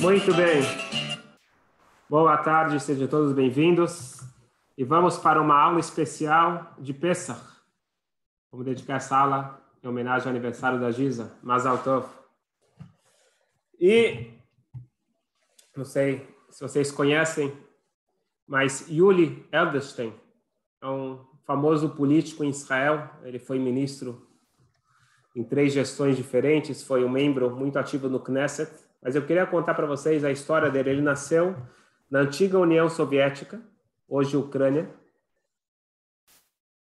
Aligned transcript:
Muito 0.00 0.32
bem. 0.32 0.62
Boa 2.08 2.36
tarde, 2.36 2.78
sejam 2.78 3.08
todos 3.08 3.32
bem-vindos. 3.32 4.20
E 4.76 4.84
vamos 4.84 5.18
para 5.18 5.42
uma 5.42 5.60
aula 5.60 5.80
especial 5.80 6.72
de 6.78 6.94
Pesach. 6.94 7.40
Vamos 8.50 8.64
dedicar 8.64 8.96
essa 8.96 9.16
aula 9.16 9.60
em 9.82 9.88
homenagem 9.88 10.28
ao 10.28 10.30
aniversário 10.30 10.78
da 10.78 10.92
Giza, 10.92 11.36
Mazal 11.42 11.78
Tov. 11.78 12.06
E 13.80 14.30
não 15.76 15.84
sei 15.84 16.32
se 16.48 16.60
vocês 16.60 16.92
conhecem, 16.92 17.52
mas 18.46 18.88
Yuli 18.88 19.48
Edelstein 19.52 20.14
é 20.80 20.86
um 20.86 21.26
famoso 21.44 21.90
político 21.90 22.44
em 22.44 22.50
Israel. 22.50 23.10
Ele 23.24 23.40
foi 23.40 23.58
ministro 23.58 24.28
em 25.34 25.42
três 25.42 25.72
gestões 25.72 26.16
diferentes, 26.16 26.84
foi 26.84 27.04
um 27.04 27.08
membro 27.08 27.50
muito 27.50 27.80
ativo 27.80 28.08
no 28.08 28.20
Knesset. 28.20 28.87
Mas 29.02 29.14
eu 29.14 29.24
queria 29.26 29.46
contar 29.46 29.74
para 29.74 29.86
vocês 29.86 30.24
a 30.24 30.30
história 30.30 30.70
dele. 30.70 30.90
Ele 30.90 31.02
nasceu 31.02 31.56
na 32.10 32.20
antiga 32.20 32.58
União 32.58 32.88
Soviética, 32.88 33.62
hoje 34.08 34.36
Ucrânia, 34.36 34.92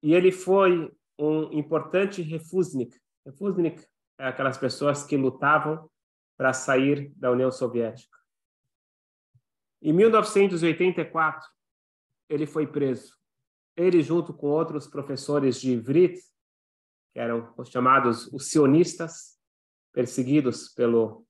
e 0.02 0.14
ele 0.14 0.32
foi 0.32 0.90
um 1.18 1.52
importante 1.52 2.22
refusnik. 2.22 2.98
Refusnik 3.24 3.86
é 4.18 4.28
aquelas 4.28 4.56
pessoas 4.56 5.04
que 5.04 5.16
lutavam 5.16 5.90
para 6.36 6.52
sair 6.52 7.12
da 7.16 7.30
União 7.30 7.50
Soviética. 7.50 8.16
Em 9.82 9.92
1984, 9.92 11.46
ele 12.28 12.46
foi 12.46 12.66
preso. 12.66 13.14
Ele, 13.76 14.02
junto 14.02 14.32
com 14.32 14.46
outros 14.46 14.86
professores 14.86 15.60
de 15.60 15.72
Ivrit, 15.72 16.18
que 17.12 17.18
eram 17.18 17.52
os 17.56 17.68
chamados 17.68 18.26
os 18.32 18.50
sionistas, 18.50 19.38
perseguidos 19.92 20.68
pelo, 20.68 21.26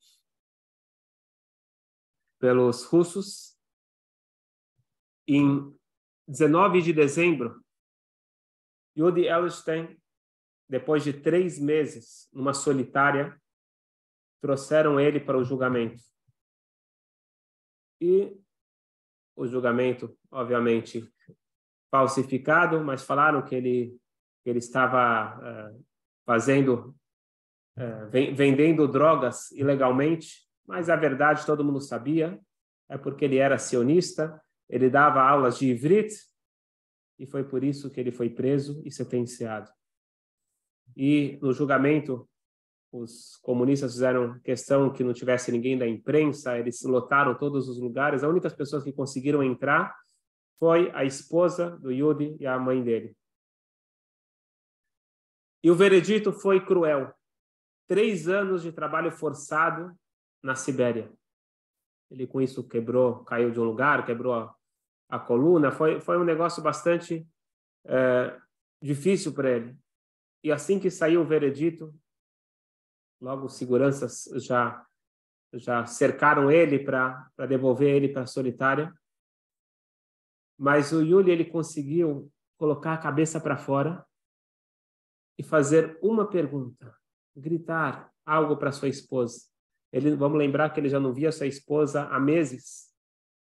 pelos 2.41 2.85
russos, 2.85 3.57
em 5.29 5.73
19 6.27 6.83
de 6.83 6.93
dezembro, 6.93 7.63
Yudi 8.97 9.27
Elstein, 9.27 10.01
depois 10.69 11.05
de 11.05 11.13
três 11.13 11.59
meses 11.59 12.29
numa 12.33 12.55
solitária, 12.55 13.41
trouxeram 14.41 14.99
ele 14.99 15.21
para 15.21 15.37
o 15.37 15.45
julgamento. 15.45 16.03
E 18.01 18.37
o 19.37 19.47
julgamento, 19.47 20.19
obviamente, 20.31 21.07
falsificado, 21.91 22.83
mas 22.83 23.05
falaram 23.05 23.45
que 23.45 23.55
ele, 23.55 24.01
que 24.43 24.51
ele 24.51 24.59
estava 24.59 25.39
uh, 25.39 25.85
fazendo, 26.25 26.97
uh, 27.77 28.09
vendendo 28.11 28.89
drogas 28.89 29.51
ilegalmente, 29.53 30.50
mas 30.71 30.89
a 30.89 30.95
verdade 30.95 31.45
todo 31.45 31.65
mundo 31.65 31.81
sabia, 31.81 32.41
é 32.89 32.97
porque 32.97 33.25
ele 33.25 33.39
era 33.39 33.59
sionista, 33.59 34.41
ele 34.69 34.89
dava 34.89 35.21
aulas 35.21 35.59
de 35.59 35.67
Ivrit, 35.67 36.15
e 37.19 37.27
foi 37.27 37.43
por 37.43 37.65
isso 37.65 37.91
que 37.91 37.99
ele 37.99 38.13
foi 38.13 38.31
preso 38.31 38.81
e 38.85 38.91
sentenciado. 38.91 39.69
E 40.97 41.41
no 41.43 41.53
julgamento, 41.53 42.31
os 42.93 43.37
comunistas 43.43 43.93
fizeram 43.93 44.39
questão 44.41 44.93
que 44.93 45.03
não 45.03 45.13
tivesse 45.13 45.51
ninguém 45.51 45.77
da 45.77 45.89
imprensa, 45.89 46.57
eles 46.57 46.81
lotaram 46.85 47.37
todos 47.37 47.69
os 47.69 47.81
lugares. 47.81 48.23
As 48.23 48.31
únicas 48.31 48.55
pessoas 48.55 48.85
que 48.85 48.93
conseguiram 48.93 49.43
entrar 49.43 49.93
foi 50.57 50.89
a 50.95 51.05
esposa 51.05 51.77
do 51.79 51.91
Yudi 51.91 52.37
e 52.39 52.47
a 52.47 52.57
mãe 52.61 52.81
dele. 52.81 53.17
E 55.65 55.71
o 55.71 55.75
veredito 55.75 56.33
foi 56.33 56.65
cruel. 56.65 57.13
Três 57.89 58.29
anos 58.29 58.63
de 58.63 58.71
trabalho 58.71 59.11
forçado 59.11 59.93
na 60.43 60.55
Sibéria. 60.55 61.13
Ele 62.11 62.27
com 62.27 62.41
isso 62.41 62.67
quebrou, 62.67 63.25
caiu 63.25 63.51
de 63.51 63.61
um 63.61 63.65
lugar, 63.65 64.05
quebrou 64.05 64.35
a, 64.35 64.55
a 65.09 65.19
coluna. 65.19 65.71
Foi, 65.71 66.01
foi 66.01 66.19
um 66.19 66.25
negócio 66.25 66.63
bastante 66.63 67.27
é, 67.87 68.37
difícil 68.83 69.33
para 69.33 69.51
ele. 69.51 69.79
E 70.43 70.51
assim 70.51 70.81
que 70.81 70.91
saiu 70.91 71.21
o 71.21 71.27
veredito, 71.27 71.95
Logo, 73.21 73.47
os 73.47 73.57
seguranças 73.57 74.25
já 74.37 74.85
já 75.53 75.85
cercaram 75.85 76.49
ele 76.49 76.79
para 76.79 77.29
devolver 77.49 77.93
ele 77.93 78.09
para 78.09 78.23
a 78.23 78.27
solitária. 78.27 78.95
Mas 80.57 80.93
o 80.93 81.03
Yuli 81.03 81.33
ele 81.33 81.45
conseguiu 81.45 82.33
colocar 82.57 82.95
a 82.95 82.99
cabeça 82.99 83.41
para 83.41 83.57
fora 83.57 84.07
e 85.37 85.43
fazer 85.43 85.99
uma 86.01 86.29
pergunta, 86.29 86.97
gritar 87.35 88.13
algo 88.25 88.57
para 88.57 88.71
sua 88.71 88.89
esposa. 88.89 89.41
Ele, 89.93 90.15
vamos 90.15 90.39
lembrar 90.39 90.71
que 90.71 90.79
ele 90.79 90.89
já 90.89 91.01
não 91.01 91.13
via 91.13 91.33
sua 91.33 91.47
esposa 91.47 92.05
há 92.09 92.21
meses. 92.21 92.95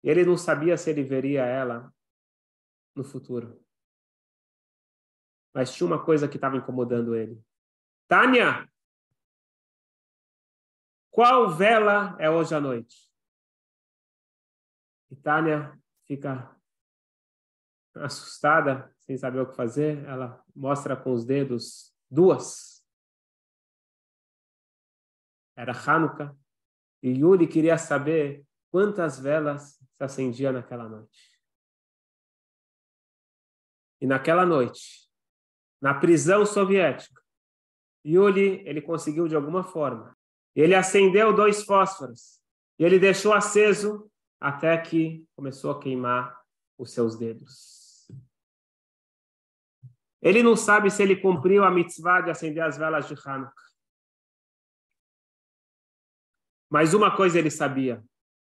Ele 0.04 0.26
não 0.26 0.38
sabia 0.38 0.78
se 0.78 0.90
ele 0.90 1.04
veria 1.04 1.46
ela 1.46 1.94
no 2.96 3.04
futuro. 3.04 3.62
Mas 5.54 5.74
tinha 5.74 5.88
uma 5.88 6.04
coisa 6.04 6.28
que 6.28 6.38
estava 6.38 6.56
incomodando 6.56 7.16
ele. 7.16 7.42
Tânia, 8.08 8.70
qual 11.10 11.50
vela 11.50 12.16
é 12.20 12.30
hoje 12.30 12.54
à 12.54 12.62
noite? 12.62 13.12
E 15.10 15.16
Tânia 15.16 15.78
fica 16.06 16.56
assustada, 17.96 18.94
sem 19.00 19.18
saber 19.18 19.40
o 19.40 19.50
que 19.50 19.56
fazer. 19.56 20.04
Ela 20.06 20.44
mostra 20.56 20.96
com 20.96 21.12
os 21.12 21.26
dedos 21.26 21.94
duas. 22.10 22.77
Era 25.58 25.74
Hanukkah. 25.74 26.34
E 27.04 27.10
Yuri 27.10 27.48
queria 27.48 27.78
saber 27.78 28.46
quantas 28.72 29.20
velas 29.20 29.80
se 29.94 30.04
acendia 30.04 30.52
naquela 30.52 30.88
noite. 30.88 31.38
E 34.00 34.06
naquela 34.06 34.46
noite, 34.46 35.10
na 35.82 35.94
prisão 35.94 36.46
soviética, 36.46 37.22
Yuli 38.06 38.62
ele 38.68 38.82
conseguiu 38.82 39.28
de 39.28 39.36
alguma 39.36 39.64
forma 39.64 40.16
ele 40.62 40.74
acendeu 40.74 41.32
dois 41.32 41.64
fósforos 41.64 42.42
e 42.80 42.84
ele 42.84 42.98
deixou 42.98 43.32
aceso 43.32 44.10
até 44.40 44.76
que 44.76 45.24
começou 45.36 45.70
a 45.70 45.80
queimar 45.80 46.36
os 46.80 46.92
seus 46.92 47.16
dedos. 47.16 48.08
Ele 50.20 50.42
não 50.42 50.56
sabe 50.56 50.90
se 50.90 51.04
ele 51.04 51.16
cumpriu 51.16 51.64
a 51.64 51.70
mitzvah 51.70 52.22
de 52.22 52.32
acender 52.32 52.64
as 52.64 52.76
velas 52.76 53.08
de 53.08 53.14
Hanukkah. 53.14 53.67
Mas 56.70 56.94
uma 56.94 57.16
coisa 57.16 57.40
ele 57.40 57.50
sabia, 57.50 58.04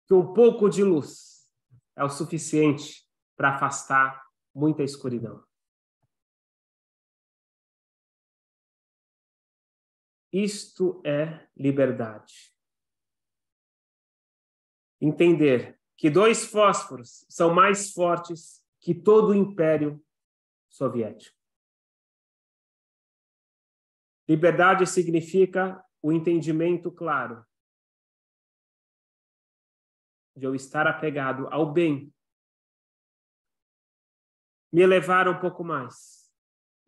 que 0.07 0.15
um 0.15 0.33
pouco 0.35 0.69
de 0.69 0.85
luz 0.85 1.51
é 1.97 2.05
o 2.05 2.11
suficiente 2.11 3.07
para 3.37 3.55
afastar 3.55 4.23
muita 4.55 4.83
escuridão. 4.83 5.43
Isto 10.33 11.03
é 11.05 11.47
liberdade. 11.57 12.55
Entender 15.01 15.79
que 15.97 16.09
dois 16.09 16.45
fósforos 16.45 17.27
são 17.29 17.55
mais 17.55 17.93
fortes 17.93 18.65
que 18.81 18.95
todo 18.95 19.29
o 19.29 19.35
império 19.35 20.03
soviético. 20.69 21.37
Liberdade 24.29 24.87
significa 24.87 25.85
o 26.01 26.13
entendimento 26.13 26.91
claro 26.91 27.45
de 30.37 30.47
eu 30.47 30.55
estar 30.55 30.87
apegado 30.87 31.47
ao 31.49 31.73
bem, 31.73 32.13
me 34.73 34.81
elevar 34.81 35.29
um 35.29 35.39
pouco 35.39 35.63
mais 35.63 36.31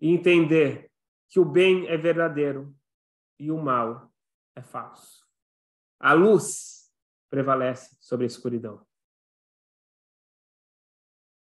e 0.01 0.09
entender 0.11 0.91
que 1.29 1.39
o 1.39 1.45
bem 1.45 1.87
é 1.89 1.97
verdadeiro 1.97 2.75
e 3.39 3.51
o 3.51 3.59
mal 3.59 4.11
é 4.55 4.63
falso. 4.63 5.27
A 6.01 6.13
luz 6.13 6.91
prevalece 7.29 7.97
sobre 8.01 8.25
a 8.25 8.27
escuridão. 8.27 8.87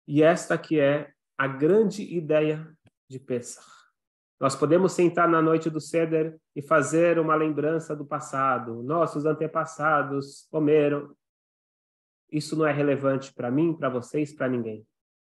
E 0.08 0.24
esta 0.24 0.58
que 0.58 0.80
é 0.80 1.14
a 1.38 1.48
grande 1.48 2.04
ideia 2.04 2.76
de 3.08 3.20
Pesach. 3.20 3.66
Nós 4.40 4.56
podemos 4.56 4.94
sentar 4.94 5.28
na 5.28 5.42
noite 5.42 5.70
do 5.70 5.82
Seder 5.82 6.40
e 6.56 6.62
fazer 6.62 7.20
uma 7.20 7.36
lembrança 7.36 7.96
do 7.96 8.06
passado. 8.06 8.82
Nossos 8.84 9.26
antepassados 9.26 10.48
comeram. 10.50 11.16
Isso 12.32 12.56
não 12.56 12.66
é 12.66 12.72
relevante 12.72 13.34
para 13.34 13.50
mim, 13.50 13.74
para 13.74 13.90
vocês, 13.90 14.34
para 14.34 14.48
ninguém. 14.48 14.86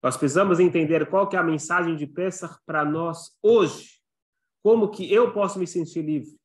Nós 0.02 0.16
precisamos 0.16 0.60
entender 0.60 1.08
qual 1.08 1.28
que 1.28 1.36
é 1.36 1.38
a 1.38 1.42
mensagem 1.42 1.96
de 1.96 2.06
Pesach 2.06 2.56
para 2.64 2.84
nós 2.84 3.36
hoje. 3.42 4.00
Como 4.62 4.90
que 4.90 5.12
eu 5.12 5.32
posso 5.32 5.58
me 5.58 5.66
sentir 5.66 6.02
livre? 6.02 6.38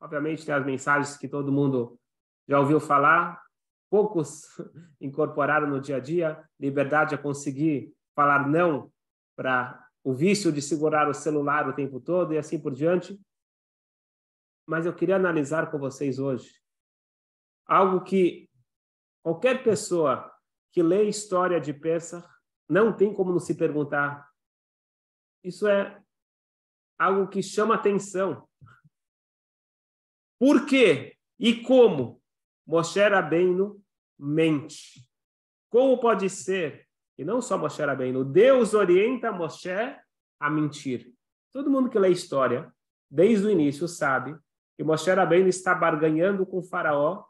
Obviamente, 0.00 0.44
tem 0.44 0.54
as 0.54 0.64
mensagens 0.64 1.16
que 1.16 1.28
todo 1.28 1.52
mundo 1.52 1.98
já 2.48 2.58
ouviu 2.58 2.80
falar, 2.80 3.40
poucos 3.88 4.42
incorporaram 5.00 5.68
no 5.68 5.80
dia 5.80 5.96
a 5.96 6.00
dia. 6.00 6.44
Liberdade 6.58 7.14
é 7.14 7.18
conseguir 7.18 7.92
falar 8.14 8.48
não 8.48 8.90
para 9.36 9.86
o 10.04 10.12
vício 10.12 10.52
de 10.52 10.60
segurar 10.60 11.08
o 11.08 11.14
celular 11.14 11.68
o 11.68 11.72
tempo 11.72 12.00
todo 12.00 12.34
e 12.34 12.38
assim 12.38 12.58
por 12.58 12.72
diante. 12.72 13.18
Mas 14.66 14.86
eu 14.86 14.94
queria 14.94 15.16
analisar 15.16 15.70
com 15.70 15.78
vocês 15.78 16.18
hoje 16.18 16.62
algo 17.66 18.02
que 18.02 18.48
Qualquer 19.22 19.62
pessoa 19.62 20.32
que 20.72 20.82
lê 20.82 21.04
história 21.04 21.60
de 21.60 21.72
Pesach 21.72 22.26
não 22.68 22.96
tem 22.96 23.12
como 23.12 23.30
não 23.30 23.38
se 23.38 23.54
perguntar. 23.54 24.28
Isso 25.44 25.68
é 25.68 26.00
algo 26.98 27.28
que 27.28 27.42
chama 27.42 27.74
atenção. 27.74 28.48
Por 30.38 30.66
quê 30.66 31.16
e 31.38 31.62
como 31.62 32.20
Moshe 32.66 33.00
Rabbeinu 33.00 33.82
mente? 34.18 35.06
Como 35.68 36.00
pode 36.00 36.28
ser? 36.30 36.88
E 37.18 37.24
não 37.24 37.42
só 37.42 37.58
Moshe 37.58 37.82
Rabbeinu, 37.82 38.24
Deus 38.24 38.74
orienta 38.74 39.30
Moshe 39.30 39.70
a 40.40 40.50
mentir. 40.50 41.12
Todo 41.52 41.70
mundo 41.70 41.90
que 41.90 41.98
lê 41.98 42.08
história, 42.08 42.72
desde 43.10 43.46
o 43.46 43.50
início, 43.50 43.86
sabe 43.86 44.36
que 44.76 44.82
Moshe 44.82 45.12
Rabbeinu 45.12 45.48
está 45.48 45.74
barganhando 45.74 46.46
com 46.46 46.58
o 46.58 46.62
faraó. 46.62 47.24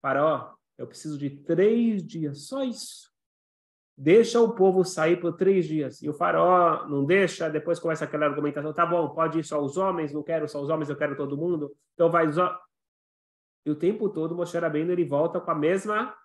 Faraó, 0.00 0.54
eu 0.80 0.86
preciso 0.86 1.18
de 1.18 1.28
três 1.28 2.02
dias, 2.02 2.46
só 2.46 2.64
isso. 2.64 3.12
Deixa 3.94 4.40
o 4.40 4.54
povo 4.54 4.82
sair 4.82 5.20
por 5.20 5.36
três 5.36 5.66
dias. 5.66 6.00
E 6.00 6.08
o 6.08 6.14
faraó 6.14 6.88
não 6.88 7.04
deixa, 7.04 7.50
depois 7.50 7.78
começa 7.78 8.06
aquela 8.06 8.24
argumentação, 8.24 8.72
tá 8.72 8.86
bom, 8.86 9.10
pode 9.10 9.40
ir 9.40 9.44
só 9.44 9.62
os 9.62 9.76
homens, 9.76 10.10
não 10.10 10.22
quero 10.22 10.48
só 10.48 10.58
os 10.58 10.70
homens, 10.70 10.88
eu 10.88 10.96
quero 10.96 11.14
todo 11.14 11.36
mundo. 11.36 11.76
Então 11.92 12.10
vai... 12.10 12.26
E 13.66 13.70
o 13.70 13.76
tempo 13.76 14.08
todo, 14.08 14.34
Moshe 14.34 14.56
Rabbeinu, 14.56 14.90
ele 14.90 15.04
volta 15.04 15.38
com 15.38 15.50
a 15.50 15.54
mesma 15.54 16.16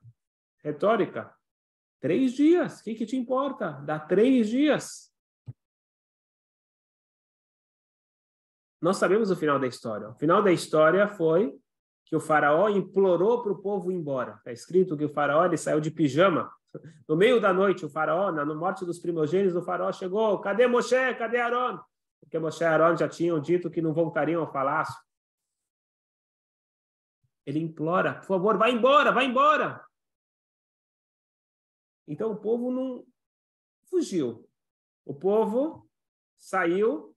retórica. 0.63 1.35
Três 1.99 2.31
dias, 2.31 2.79
o 2.79 2.83
que, 2.85 2.95
que 2.95 3.05
te 3.05 3.17
importa? 3.17 3.71
Dá 3.83 3.99
três 3.99 4.47
dias. 4.47 5.13
Nós 8.81 8.95
sabemos 8.95 9.29
o 9.29 9.35
final 9.35 9.59
da 9.59 9.67
história. 9.67 10.07
O 10.07 10.15
final 10.15 10.41
da 10.41 10.53
história 10.53 11.09
foi 11.09 11.59
que 12.05 12.15
o 12.15 12.19
faraó 12.19 12.69
implorou 12.69 13.41
para 13.41 13.51
o 13.51 13.61
povo 13.61 13.91
ir 13.91 13.95
embora. 13.95 14.35
Está 14.35 14.51
escrito 14.51 14.95
que 14.95 15.05
o 15.05 15.09
faraó 15.09 15.43
ele 15.45 15.57
saiu 15.57 15.81
de 15.81 15.89
pijama. 15.89 16.51
No 17.07 17.15
meio 17.15 17.41
da 17.41 17.51
noite, 17.51 17.85
o 17.85 17.89
faraó, 17.89 18.31
na 18.31 18.45
morte 18.45 18.85
dos 18.85 18.99
primogênitos, 18.99 19.55
o 19.55 19.63
faraó 19.63 19.91
chegou. 19.91 20.39
Cadê 20.39 20.67
Moshe? 20.67 21.15
Cadê 21.15 21.39
Aaron? 21.39 21.79
Porque 22.19 22.37
Moshe 22.37 22.63
e 22.63 22.67
Aaron 22.67 22.95
já 22.95 23.09
tinham 23.09 23.39
dito 23.39 23.71
que 23.71 23.81
não 23.81 23.93
voltariam 23.93 24.41
ao 24.41 24.51
palácio. 24.51 24.95
Ele 27.45 27.59
implora, 27.59 28.15
por 28.15 28.25
favor, 28.25 28.57
vai 28.57 28.71
embora, 28.71 29.11
vai 29.11 29.25
embora. 29.25 29.83
Então 32.07 32.31
o 32.31 32.37
povo 32.37 32.71
não 32.71 33.05
fugiu. 33.89 34.47
O 35.05 35.13
povo 35.13 35.89
saiu 36.37 37.15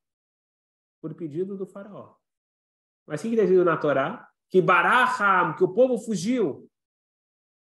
por 1.00 1.14
pedido 1.14 1.56
do 1.56 1.67
faraó. 1.67 2.14
Mas 3.06 3.20
o 3.20 3.23
que 3.25 3.29
está 3.31 3.43
escrito 3.43 3.64
na 3.64 3.76
Torá? 3.76 4.27
Que 4.50 4.62
Baraham, 4.62 5.55
que 5.55 5.65
o 5.65 5.69
povo 5.69 5.99
fugiu. 5.99 6.71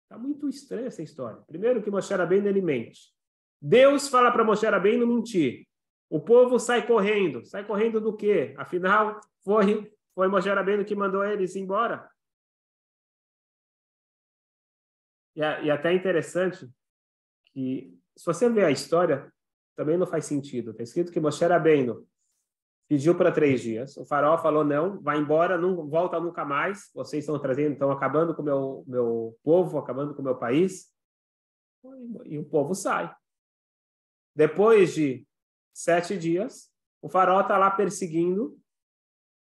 Está 0.02 0.18
muito 0.18 0.48
estranha 0.48 0.88
essa 0.88 1.02
história. 1.02 1.40
Primeiro 1.46 1.82
que 1.82 1.90
Moshe 1.90 2.12
Rabbeinu 2.12 2.48
ele 2.48 2.60
mente. 2.60 3.14
Deus 3.60 4.08
fala 4.08 4.30
para 4.30 4.44
Moshe 4.44 4.66
Rabbeinu 4.66 5.06
mentir. 5.06 5.66
O 6.10 6.20
povo 6.20 6.58
sai 6.58 6.86
correndo. 6.86 7.44
Sai 7.44 7.64
correndo 7.66 8.00
do 8.00 8.14
quê? 8.14 8.54
Afinal, 8.58 9.20
foi, 9.44 9.90
foi 10.14 10.28
Moshe 10.28 10.48
Rabbeinu 10.48 10.84
que 10.84 10.94
mandou 10.94 11.24
eles 11.24 11.56
embora. 11.56 12.10
E, 15.34 15.40
e 15.40 15.70
até 15.70 15.94
interessante 15.94 16.68
que, 17.46 17.98
se 18.16 18.26
você 18.26 18.50
ver 18.50 18.64
a 18.64 18.70
história, 18.70 19.32
também 19.74 19.96
não 19.96 20.06
faz 20.06 20.26
sentido. 20.26 20.72
Está 20.72 20.82
escrito 20.82 21.12
que 21.12 21.20
Moshe 21.20 21.44
Rabbeinu 21.44 22.06
pediu 22.88 23.16
para 23.16 23.32
três 23.32 23.60
dias. 23.60 23.96
O 23.96 24.04
faraó 24.04 24.36
falou 24.38 24.64
não, 24.64 25.00
vai 25.00 25.18
embora, 25.18 25.56
não 25.58 25.88
volta 25.88 26.20
nunca 26.20 26.44
mais. 26.44 26.90
Vocês 26.94 27.24
estão 27.24 27.38
trazendo, 27.38 27.72
estão 27.72 27.90
acabando 27.90 28.34
com 28.34 28.42
meu 28.42 28.84
meu 28.86 29.38
povo, 29.42 29.78
acabando 29.78 30.14
com 30.14 30.22
meu 30.22 30.36
país. 30.36 30.92
E 32.24 32.38
o 32.38 32.44
povo 32.44 32.74
sai. 32.74 33.14
Depois 34.34 34.94
de 34.94 35.26
sete 35.74 36.18
dias, 36.18 36.70
o 37.00 37.08
faraó 37.08 37.40
está 37.40 37.58
lá 37.58 37.70
perseguindo 37.70 38.58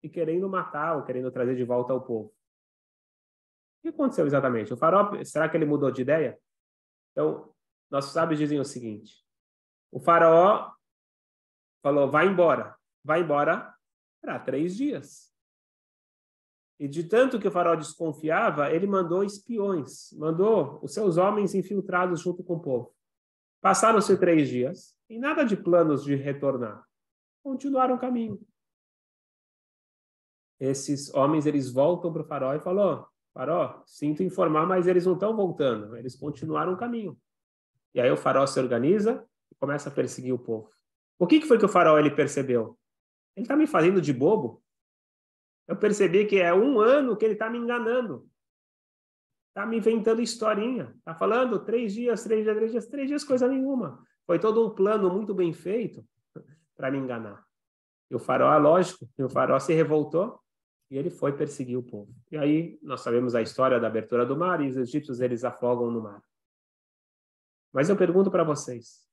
e 0.01 0.09
querendo 0.09 0.49
matar 0.49 0.97
ou 0.97 1.03
querendo 1.03 1.31
trazer 1.31 1.55
de 1.55 1.63
volta 1.63 1.93
o 1.93 2.01
povo. 2.01 2.29
O 2.29 3.81
que 3.83 3.89
aconteceu 3.89 4.25
exatamente? 4.25 4.73
O 4.73 4.77
faraó, 4.77 5.23
será 5.23 5.49
que 5.49 5.57
ele 5.57 5.65
mudou 5.65 5.91
de 5.91 6.01
ideia? 6.01 6.39
Então, 7.11 7.53
nossos 7.91 8.11
sábios 8.11 8.39
dizem 8.39 8.59
o 8.59 8.65
seguinte: 8.65 9.23
o 9.91 9.99
faraó 9.99 10.73
falou, 11.81 12.09
vai 12.09 12.27
embora 12.27 12.75
vai 13.03 13.21
embora 13.21 13.73
para 14.21 14.39
três 14.39 14.75
dias. 14.75 15.33
E 16.79 16.87
de 16.87 17.03
tanto 17.03 17.39
que 17.39 17.47
o 17.47 17.51
faraó 17.51 17.75
desconfiava, 17.75 18.71
ele 18.71 18.87
mandou 18.87 19.23
espiões, 19.23 20.11
mandou 20.13 20.79
os 20.81 20.93
seus 20.93 21.17
homens 21.17 21.53
infiltrados 21.53 22.21
junto 22.21 22.43
com 22.43 22.55
o 22.55 22.59
povo. 22.59 22.93
Passaram-se 23.61 24.17
três 24.17 24.49
dias 24.49 24.93
e 25.09 25.17
nada 25.17 25.45
de 25.45 25.55
planos 25.55 26.03
de 26.03 26.15
retornar. 26.15 26.83
Continuaram 27.41 27.95
o 27.95 27.99
caminho. 27.99 28.41
Esses 30.59 31.13
homens, 31.13 31.45
eles 31.45 31.71
voltam 31.71 32.11
para 32.11 32.21
o 32.21 32.25
faraó 32.25 32.53
e 32.53 32.59
falam, 32.59 33.05
faraó, 33.33 33.81
sinto 33.85 34.23
informar, 34.23 34.65
mas 34.65 34.87
eles 34.87 35.05
não 35.05 35.13
estão 35.13 35.35
voltando. 35.35 35.95
Eles 35.95 36.15
continuaram 36.15 36.73
o 36.73 36.77
caminho. 36.77 37.17
E 37.93 38.01
aí 38.01 38.09
o 38.11 38.17
faraó 38.17 38.45
se 38.45 38.59
organiza 38.59 39.25
e 39.51 39.55
começa 39.55 39.89
a 39.89 39.91
perseguir 39.91 40.33
o 40.33 40.39
povo. 40.39 40.71
O 41.19 41.27
que, 41.27 41.39
que 41.39 41.47
foi 41.47 41.57
que 41.57 41.65
o 41.65 41.69
faraó 41.69 41.97
ele 41.99 42.11
percebeu? 42.11 42.77
Ele 43.35 43.43
está 43.43 43.55
me 43.55 43.67
fazendo 43.67 44.01
de 44.01 44.13
bobo. 44.13 44.63
Eu 45.67 45.75
percebi 45.75 46.25
que 46.25 46.39
é 46.39 46.53
um 46.53 46.79
ano 46.79 47.15
que 47.15 47.25
ele 47.25 47.33
está 47.33 47.49
me 47.49 47.57
enganando. 47.57 48.29
Está 49.49 49.65
me 49.65 49.77
inventando 49.77 50.21
historinha. 50.21 50.93
Está 50.97 51.15
falando 51.15 51.63
três 51.63 51.93
dias, 51.93 52.23
três 52.23 52.43
dias, 52.43 52.55
três 52.55 52.71
dias, 52.71 52.87
três 52.87 53.07
dias, 53.07 53.23
coisa 53.23 53.47
nenhuma. 53.47 54.03
Foi 54.25 54.39
todo 54.39 54.65
um 54.65 54.73
plano 54.73 55.09
muito 55.09 55.33
bem 55.33 55.53
feito 55.53 56.05
para 56.75 56.91
me 56.91 56.97
enganar. 56.97 57.45
E 58.09 58.15
o 58.15 58.19
faraó, 58.19 58.57
lógico, 58.57 59.09
o 59.17 59.29
faraó 59.29 59.59
se 59.59 59.73
revoltou 59.73 60.39
e 60.89 60.97
ele 60.97 61.09
foi 61.09 61.35
perseguir 61.35 61.77
o 61.77 61.83
povo. 61.83 62.13
E 62.31 62.37
aí 62.37 62.79
nós 62.83 63.01
sabemos 63.01 63.33
a 63.33 63.41
história 63.41 63.79
da 63.79 63.87
abertura 63.87 64.25
do 64.25 64.37
mar 64.37 64.61
e 64.61 64.67
os 64.67 64.77
egípcios 64.77 65.19
eles 65.19 65.43
afogam 65.43 65.89
no 65.89 66.01
mar. 66.01 66.23
Mas 67.71 67.89
eu 67.89 67.97
pergunto 67.97 68.29
para 68.29 68.43
vocês, 68.43 69.09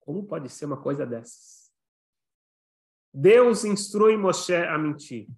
como 0.00 0.26
pode 0.26 0.48
ser 0.48 0.64
uma 0.64 0.82
coisa 0.82 1.06
dessas? 1.06 1.61
Deus 3.12 3.64
instrui 3.64 4.16
Moshe 4.16 4.54
a 4.54 4.78
mentir. 4.78 5.28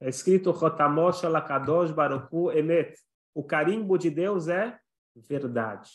É 0.00 0.08
escrito 0.08 0.54
Chotamosh 0.54 1.22
Lakadosh 1.22 1.90
Baruchu 1.90 2.52
Emet. 2.52 2.96
O 3.34 3.42
carimbo 3.42 3.98
de 3.98 4.10
Deus 4.10 4.46
é 4.46 4.78
verdade. 5.16 5.90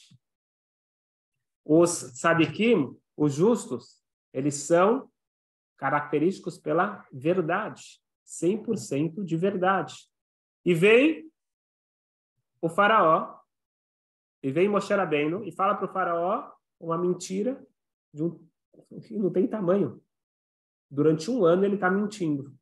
Os 1.63 1.89
sadikim, 2.19 2.97
os 3.15 3.33
justos, 3.33 4.03
eles 4.33 4.55
são 4.55 5.09
característicos 5.77 6.57
pela 6.57 7.05
verdade, 7.11 8.01
100% 8.25 9.23
de 9.23 9.37
verdade. 9.37 10.09
E 10.65 10.73
vem 10.73 11.31
o 12.61 12.67
faraó, 12.67 13.39
e 14.43 14.51
vem 14.51 14.67
Moshe 14.67 14.93
Rabbeinu 14.93 15.43
e 15.45 15.51
fala 15.51 15.75
para 15.75 15.85
o 15.85 15.93
faraó 15.93 16.51
uma 16.79 16.97
mentira 16.97 17.65
de 18.13 18.23
um, 18.23 18.45
que 19.01 19.17
não 19.17 19.31
tem 19.31 19.47
tamanho 19.47 20.01
durante 20.89 21.29
um 21.29 21.45
ano 21.45 21.65
ele 21.65 21.75
está 21.75 21.89
mentindo. 21.89 22.53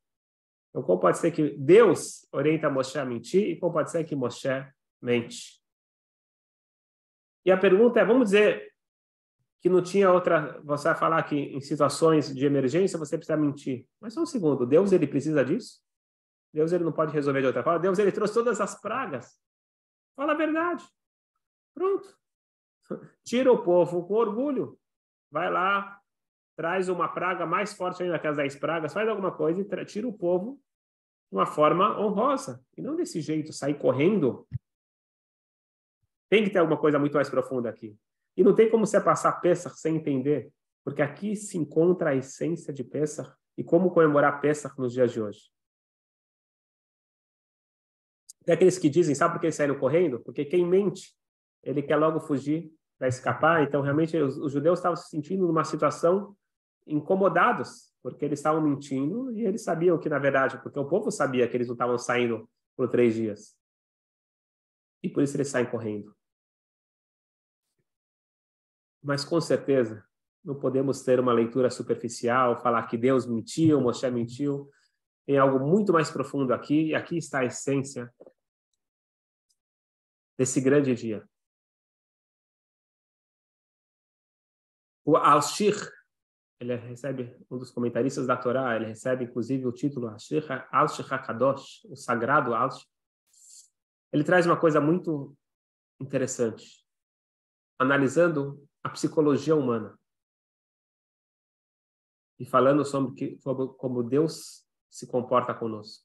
Então, 0.70 0.82
como 0.82 1.00
pode 1.00 1.18
ser 1.18 1.30
que 1.30 1.56
Deus 1.56 2.26
orienta 2.30 2.68
Moshe 2.68 2.98
a 2.98 3.04
mentir 3.04 3.48
e 3.50 3.58
como 3.58 3.72
pode 3.72 3.90
ser 3.90 4.04
que 4.04 4.14
Moshe 4.14 4.48
mente? 5.00 5.62
E 7.44 7.50
a 7.50 7.56
pergunta 7.56 8.00
é, 8.00 8.04
vamos 8.04 8.30
dizer 8.30 8.72
que 9.60 9.68
não 9.68 9.82
tinha 9.82 10.12
outra, 10.12 10.60
você 10.62 10.88
vai 10.88 10.94
falar 10.96 11.22
que 11.24 11.36
em 11.36 11.60
situações 11.60 12.32
de 12.34 12.46
emergência 12.46 12.98
você 12.98 13.16
precisa 13.16 13.36
mentir. 13.36 13.86
Mas 14.00 14.14
só 14.14 14.22
um 14.22 14.26
segundo, 14.26 14.66
Deus 14.66 14.92
ele 14.92 15.06
precisa 15.06 15.44
disso? 15.44 15.82
Deus 16.52 16.72
ele 16.72 16.84
não 16.84 16.92
pode 16.92 17.12
resolver 17.12 17.40
de 17.40 17.46
outra 17.46 17.62
forma? 17.62 17.78
Deus 17.78 17.98
ele 17.98 18.12
trouxe 18.12 18.34
todas 18.34 18.60
as 18.60 18.80
pragas. 18.80 19.38
Fala 20.14 20.32
a 20.32 20.36
verdade. 20.36 20.84
Pronto. 21.74 22.16
Tira 23.24 23.52
o 23.52 23.62
povo 23.62 24.06
com 24.06 24.14
orgulho. 24.14 24.78
Vai 25.30 25.50
lá, 25.50 25.97
traz 26.58 26.88
uma 26.88 27.08
praga 27.08 27.46
mais 27.46 27.72
forte 27.72 28.02
ainda 28.02 28.18
que 28.18 28.26
as 28.26 28.36
dez 28.36 28.56
pragas, 28.56 28.92
faz 28.92 29.08
alguma 29.08 29.30
coisa 29.30 29.60
e 29.60 29.84
tira 29.84 30.08
o 30.08 30.12
povo 30.12 30.60
de 31.30 31.36
uma 31.36 31.46
forma 31.46 31.96
honrosa. 32.00 32.60
E 32.76 32.82
não 32.82 32.96
desse 32.96 33.20
jeito, 33.20 33.52
sair 33.52 33.78
correndo. 33.78 34.44
Tem 36.28 36.42
que 36.42 36.50
ter 36.50 36.58
alguma 36.58 36.76
coisa 36.76 36.98
muito 36.98 37.14
mais 37.14 37.30
profunda 37.30 37.68
aqui. 37.68 37.96
E 38.36 38.42
não 38.42 38.56
tem 38.56 38.68
como 38.68 38.84
você 38.84 39.00
passar 39.00 39.40
Pesach 39.40 39.78
sem 39.78 39.94
entender, 39.94 40.52
porque 40.84 41.00
aqui 41.00 41.36
se 41.36 41.56
encontra 41.56 42.10
a 42.10 42.16
essência 42.16 42.72
de 42.72 42.82
Pesach 42.82 43.32
e 43.56 43.62
como 43.62 43.92
comemorar 43.92 44.40
Pesach 44.40 44.76
nos 44.80 44.92
dias 44.92 45.12
de 45.12 45.22
hoje. 45.22 45.52
Tem 48.44 48.56
aqueles 48.56 48.78
que 48.78 48.90
dizem, 48.90 49.14
sabe 49.14 49.34
por 49.34 49.40
que 49.40 49.52
saíram 49.52 49.78
correndo? 49.78 50.18
Porque 50.18 50.44
quem 50.44 50.66
mente, 50.66 51.16
ele 51.62 51.82
quer 51.82 51.96
logo 51.96 52.18
fugir 52.18 52.68
para 52.98 53.06
escapar. 53.06 53.62
Então, 53.62 53.80
realmente, 53.80 54.16
os, 54.16 54.36
os 54.36 54.50
judeus 54.50 54.80
estavam 54.80 54.96
se 54.96 55.08
sentindo 55.08 55.46
numa 55.46 55.62
situação 55.62 56.36
incomodados, 56.88 57.92
porque 58.02 58.24
eles 58.24 58.38
estavam 58.38 58.62
mentindo 58.62 59.30
e 59.32 59.44
eles 59.44 59.62
sabiam 59.62 59.98
que, 59.98 60.08
na 60.08 60.18
verdade, 60.18 60.60
porque 60.62 60.78
o 60.78 60.88
povo 60.88 61.10
sabia 61.10 61.48
que 61.48 61.56
eles 61.56 61.68
não 61.68 61.74
estavam 61.74 61.98
saindo 61.98 62.48
por 62.76 62.88
três 62.88 63.14
dias. 63.14 63.56
E 65.02 65.08
por 65.08 65.22
isso 65.22 65.36
eles 65.36 65.48
saem 65.48 65.70
correndo. 65.70 66.16
Mas 69.02 69.24
com 69.24 69.40
certeza 69.40 70.04
não 70.44 70.58
podemos 70.58 71.02
ter 71.02 71.20
uma 71.20 71.32
leitura 71.32 71.70
superficial, 71.70 72.60
falar 72.60 72.86
que 72.86 72.96
Deus 72.96 73.26
mentiu, 73.26 73.80
Moshe 73.80 74.08
mentiu. 74.10 74.70
Tem 75.26 75.36
algo 75.36 75.58
muito 75.64 75.92
mais 75.92 76.10
profundo 76.10 76.54
aqui, 76.54 76.86
e 76.86 76.94
aqui 76.94 77.18
está 77.18 77.40
a 77.40 77.44
essência 77.44 78.12
desse 80.38 80.60
grande 80.60 80.94
dia. 80.94 81.28
O 85.04 85.16
Al-Shir, 85.16 85.74
ele 86.60 86.74
recebe, 86.74 87.36
um 87.50 87.56
dos 87.56 87.70
comentaristas 87.70 88.26
da 88.26 88.36
Torá, 88.36 88.74
ele 88.74 88.86
recebe 88.86 89.24
inclusive 89.24 89.66
o 89.66 89.72
título 89.72 90.08
Al-Shir 90.08 91.12
HaKadosh, 91.12 91.84
o 91.88 91.96
sagrado 91.96 92.54
Al-Shir. 92.54 92.86
Ele 94.12 94.24
traz 94.24 94.44
uma 94.46 94.58
coisa 94.58 94.80
muito 94.80 95.36
interessante, 96.00 96.84
analisando 97.78 98.66
a 98.82 98.88
psicologia 98.88 99.54
humana 99.54 99.98
e 102.38 102.44
falando 102.44 102.84
sobre, 102.84 103.14
que, 103.14 103.38
sobre 103.38 103.68
como 103.76 104.02
Deus 104.02 104.66
se 104.90 105.06
comporta 105.06 105.54
conosco. 105.54 106.04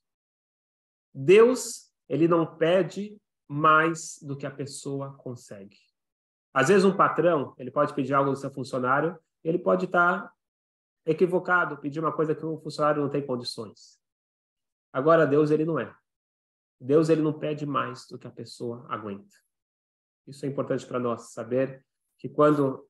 Deus, 1.13 1.91
ele 2.10 2.27
não 2.27 2.57
pede 2.57 3.17
mais 3.48 4.19
do 4.22 4.36
que 4.36 4.45
a 4.45 4.51
pessoa 4.51 5.15
consegue. 5.17 5.77
Às 6.53 6.67
vezes 6.67 6.86
um 6.86 6.95
patrão, 6.95 7.53
ele 7.57 7.72
pode 7.72 7.93
pedir 7.93 8.13
algo 8.13 8.31
do 8.31 8.38
seu 8.38 8.51
funcionário, 8.51 9.17
ele 9.43 9.60
pode 9.60 9.86
estar 9.86 10.32
equivocado, 11.05 11.77
pedir 11.77 12.00
uma 12.00 12.13
coisa 12.13 12.33
que 12.36 12.45
o 12.45 12.60
funcionário 12.60 13.01
não 13.01 13.10
tem 13.10 13.25
condições. 13.25 14.00
Agora 14.91 15.25
Deus 15.27 15.51
ele 15.51 15.65
não 15.65 15.79
é. 15.79 15.93
Deus 16.79 17.10
ele 17.10 17.22
não 17.22 17.38
pede 17.38 17.65
mais 17.65 18.07
do 18.07 18.17
que 18.17 18.27
a 18.27 18.31
pessoa 18.31 18.86
aguenta. 18.89 19.36
Isso 20.27 20.45
é 20.45 20.50
importante 20.50 20.86
para 20.86 21.00
nós 21.00 21.33
saber 21.33 21.86
que 22.17 22.29
quando 22.29 22.88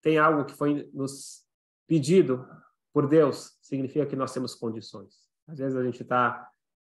tem 0.00 0.18
algo 0.18 0.44
que 0.44 0.54
foi 0.54 0.90
nos 0.92 1.46
pedido 1.86 2.46
por 2.92 3.08
Deus, 3.08 3.56
significa 3.60 4.06
que 4.06 4.16
nós 4.16 4.32
temos 4.32 4.54
condições. 4.54 5.30
Às 5.46 5.58
vezes 5.58 5.76
a 5.76 5.84
gente 5.84 6.02
está 6.02 6.48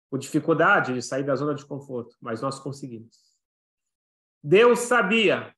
com 0.09 0.17
dificuldade 0.17 0.93
de 0.93 1.01
sair 1.01 1.23
da 1.23 1.35
zona 1.35 1.53
de 1.53 1.65
conforto, 1.65 2.15
mas 2.19 2.41
nós 2.41 2.59
conseguimos. 2.59 3.29
Deus 4.43 4.79
sabia 4.79 5.53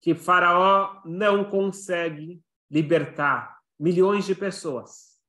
que 0.00 0.14
Faraó 0.14 1.02
não 1.04 1.48
consegue 1.48 2.42
libertar 2.70 3.55
milhões 3.78 4.24
de 4.24 4.34
pessoas. 4.34 5.20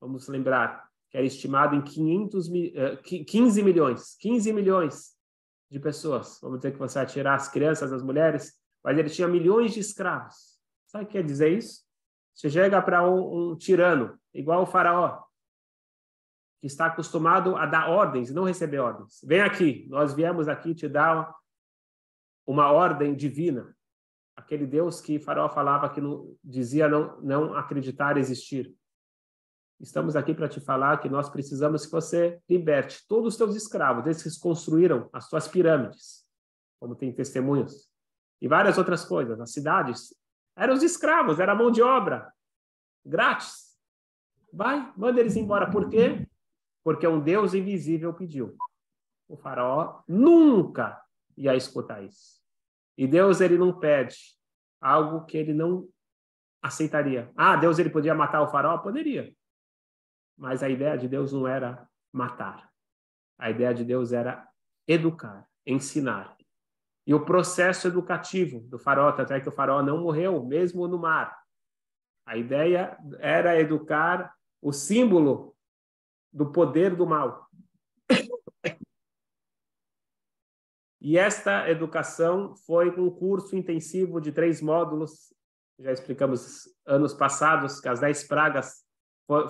Vamos 0.00 0.28
lembrar 0.28 0.88
que 1.10 1.16
era 1.16 1.26
estimado 1.26 1.74
em 1.74 1.82
500, 1.82 2.48
15 3.26 3.60
eh, 3.60 3.64
milhões, 3.64 4.16
15 4.16 4.52
milhões 4.52 5.16
de 5.70 5.80
pessoas. 5.80 6.38
Vamos 6.40 6.58
dizer 6.58 6.72
que 6.72 6.78
você 6.78 6.98
vai 6.98 7.06
tirar 7.06 7.34
as 7.34 7.48
crianças, 7.48 7.92
as 7.92 8.02
mulheres, 8.02 8.54
mas 8.82 8.96
ele 8.96 9.10
tinha 9.10 9.26
milhões 9.26 9.72
de 9.72 9.80
escravos. 9.80 10.58
Sabe 10.86 11.04
o 11.04 11.06
que 11.06 11.14
quer 11.14 11.24
dizer 11.24 11.52
isso? 11.52 11.82
Você 12.34 12.48
chega 12.48 12.80
para 12.80 13.08
um, 13.08 13.52
um 13.52 13.56
tirano, 13.56 14.18
igual 14.32 14.62
o 14.62 14.66
faraó, 14.66 15.22
que 16.60 16.66
está 16.66 16.86
acostumado 16.86 17.56
a 17.56 17.66
dar 17.66 17.88
ordens 17.88 18.32
não 18.32 18.44
receber 18.44 18.78
ordens. 18.78 19.20
Vem 19.24 19.40
aqui, 19.40 19.86
nós 19.88 20.14
viemos 20.14 20.48
aqui 20.48 20.74
te 20.74 20.88
dar 20.88 21.34
uma 22.46 22.70
ordem 22.70 23.14
divina. 23.14 23.76
Aquele 24.38 24.66
Deus 24.66 25.00
que 25.00 25.18
Faraó 25.18 25.48
falava 25.48 25.88
que 25.90 26.00
não, 26.00 26.34
dizia 26.42 26.88
não, 26.88 27.20
não 27.20 27.54
acreditar 27.54 28.16
existir. 28.16 28.72
Estamos 29.80 30.14
aqui 30.14 30.32
para 30.34 30.48
te 30.48 30.60
falar 30.60 30.98
que 30.98 31.08
nós 31.08 31.28
precisamos 31.28 31.84
que 31.84 31.92
você 31.92 32.40
liberte 32.48 33.04
todos 33.08 33.34
os 33.34 33.36
teus 33.36 33.54
escravos, 33.56 34.04
desde 34.04 34.24
que 34.24 34.40
construíram 34.40 35.08
as 35.12 35.28
suas 35.28 35.48
pirâmides, 35.48 36.24
como 36.80 36.94
tem 36.94 37.12
testemunhos, 37.12 37.88
e 38.40 38.46
várias 38.46 38.78
outras 38.78 39.04
coisas. 39.04 39.40
As 39.40 39.52
cidades 39.52 40.14
eram 40.56 40.74
os 40.74 40.82
escravos, 40.82 41.40
era 41.40 41.54
mão 41.54 41.70
de 41.70 41.82
obra, 41.82 42.32
grátis. 43.04 43.76
Vai, 44.52 44.92
manda 44.96 45.20
eles 45.20 45.36
embora. 45.36 45.70
Por 45.70 45.88
quê? 45.88 46.26
porque 46.88 47.06
um 47.06 47.20
Deus 47.20 47.52
invisível 47.52 48.14
pediu. 48.14 48.56
O 49.28 49.36
faraó 49.36 50.00
nunca 50.08 50.98
ia 51.36 51.54
escutar 51.54 52.02
isso. 52.02 52.37
E 52.98 53.06
Deus 53.06 53.40
ele 53.40 53.56
não 53.56 53.78
pede 53.78 54.16
algo 54.80 55.24
que 55.24 55.38
ele 55.38 55.54
não 55.54 55.88
aceitaria. 56.60 57.30
Ah, 57.36 57.54
Deus 57.54 57.78
ele 57.78 57.90
podia 57.90 58.12
matar 58.12 58.42
o 58.42 58.48
faraó? 58.48 58.76
Poderia. 58.78 59.32
Mas 60.36 60.64
a 60.64 60.68
ideia 60.68 60.98
de 60.98 61.06
Deus 61.06 61.32
não 61.32 61.46
era 61.46 61.88
matar. 62.12 62.68
A 63.38 63.50
ideia 63.50 63.72
de 63.72 63.84
Deus 63.84 64.12
era 64.12 64.48
educar, 64.86 65.48
ensinar. 65.64 66.36
E 67.06 67.14
o 67.14 67.24
processo 67.24 67.86
educativo 67.86 68.60
do 68.62 68.80
faraó, 68.80 69.10
até 69.10 69.40
que 69.40 69.48
o 69.48 69.52
faraó 69.52 69.80
não 69.80 70.02
morreu, 70.02 70.44
mesmo 70.44 70.88
no 70.88 70.98
mar. 70.98 71.38
A 72.26 72.36
ideia 72.36 72.98
era 73.20 73.58
educar 73.58 74.34
o 74.60 74.72
símbolo 74.72 75.56
do 76.32 76.50
poder 76.50 76.96
do 76.96 77.06
mal. 77.06 77.47
E 81.00 81.16
esta 81.16 81.68
educação 81.70 82.56
foi 82.66 82.90
um 82.98 83.10
curso 83.10 83.56
intensivo 83.56 84.20
de 84.20 84.32
três 84.32 84.60
módulos. 84.60 85.32
Já 85.78 85.92
explicamos 85.92 86.68
anos 86.84 87.14
passados 87.14 87.80
que 87.80 87.88
as 87.88 88.00
dez 88.00 88.24
pragas 88.24 88.84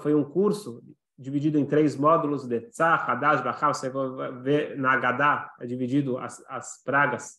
foi, 0.03 0.15
um 0.15 0.25
curso 0.25 0.83
dividido 1.17 1.59
em 1.59 1.65
três 1.65 1.97
módulos 1.97 2.47
de 2.47 2.61
Tzah, 2.61 2.97
Hadash, 2.97 3.43
Bachal. 3.43 3.73
Você 3.73 3.89
vai 3.89 4.33
ver 4.43 4.77
na 4.77 4.93
Haggadah, 4.93 5.55
é 5.61 5.67
dividido 5.67 6.19
as, 6.19 6.45
as 6.49 6.83
pragas 6.83 7.39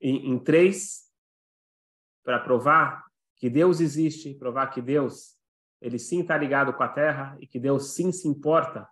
em, 0.00 0.30
em 0.30 0.38
três 0.38 1.10
para 2.24 2.38
provar 2.38 3.04
que 3.36 3.50
Deus 3.50 3.80
existe, 3.80 4.34
provar 4.34 4.68
que 4.68 4.80
Deus 4.80 5.36
ele 5.80 5.98
sim 5.98 6.22
está 6.22 6.36
ligado 6.38 6.72
com 6.72 6.82
a 6.82 6.88
Terra 6.88 7.36
e 7.38 7.46
que 7.46 7.60
Deus 7.60 7.94
sim 7.94 8.10
se 8.10 8.26
importa 8.26 8.88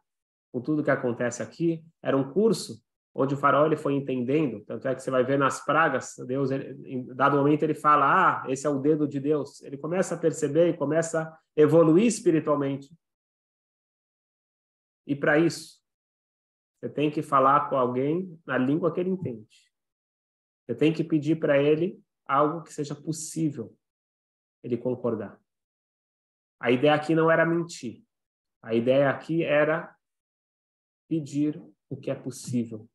com 0.52 0.60
tudo 0.60 0.84
que 0.84 0.90
acontece 0.90 1.42
aqui. 1.42 1.82
Era 2.02 2.16
um 2.16 2.30
curso 2.30 2.84
onde 3.14 3.34
o 3.34 3.38
faraó 3.38 3.64
ele 3.64 3.76
foi 3.76 3.94
entendendo, 3.94 4.64
tanto 4.64 4.88
é 4.88 4.94
que 4.94 5.00
você 5.00 5.10
vai 5.10 5.22
ver 5.22 5.38
nas 5.38 5.64
pragas, 5.64 6.16
Deus, 6.26 6.50
ele, 6.50 6.74
em 6.84 7.06
dado 7.14 7.36
momento 7.36 7.62
ele 7.62 7.74
fala, 7.74 8.42
ah, 8.42 8.50
esse 8.50 8.66
é 8.66 8.70
o 8.70 8.80
dedo 8.80 9.06
de 9.06 9.20
Deus. 9.20 9.62
Ele 9.62 9.78
começa 9.78 10.16
a 10.16 10.18
perceber 10.18 10.70
e 10.70 10.76
começa 10.76 11.22
a 11.22 11.38
evoluir 11.56 12.06
espiritualmente. 12.06 12.92
E 15.06 15.14
para 15.14 15.38
isso, 15.38 15.80
você 16.80 16.88
tem 16.88 17.10
que 17.10 17.22
falar 17.22 17.68
com 17.70 17.76
alguém 17.76 18.40
na 18.44 18.58
língua 18.58 18.92
que 18.92 18.98
ele 18.98 19.10
entende. 19.10 19.72
Você 20.66 20.74
tem 20.74 20.92
que 20.92 21.04
pedir 21.04 21.38
para 21.38 21.62
ele 21.62 22.02
algo 22.26 22.62
que 22.62 22.72
seja 22.72 22.94
possível 22.94 23.76
ele 24.62 24.76
concordar. 24.76 25.38
A 26.58 26.70
ideia 26.70 26.94
aqui 26.94 27.14
não 27.14 27.30
era 27.30 27.46
mentir. 27.46 28.02
A 28.62 28.74
ideia 28.74 29.10
aqui 29.10 29.44
era 29.44 29.94
pedir 31.06 31.62
o 31.88 31.96
que 31.96 32.10
é 32.10 32.14
possível 32.14 32.88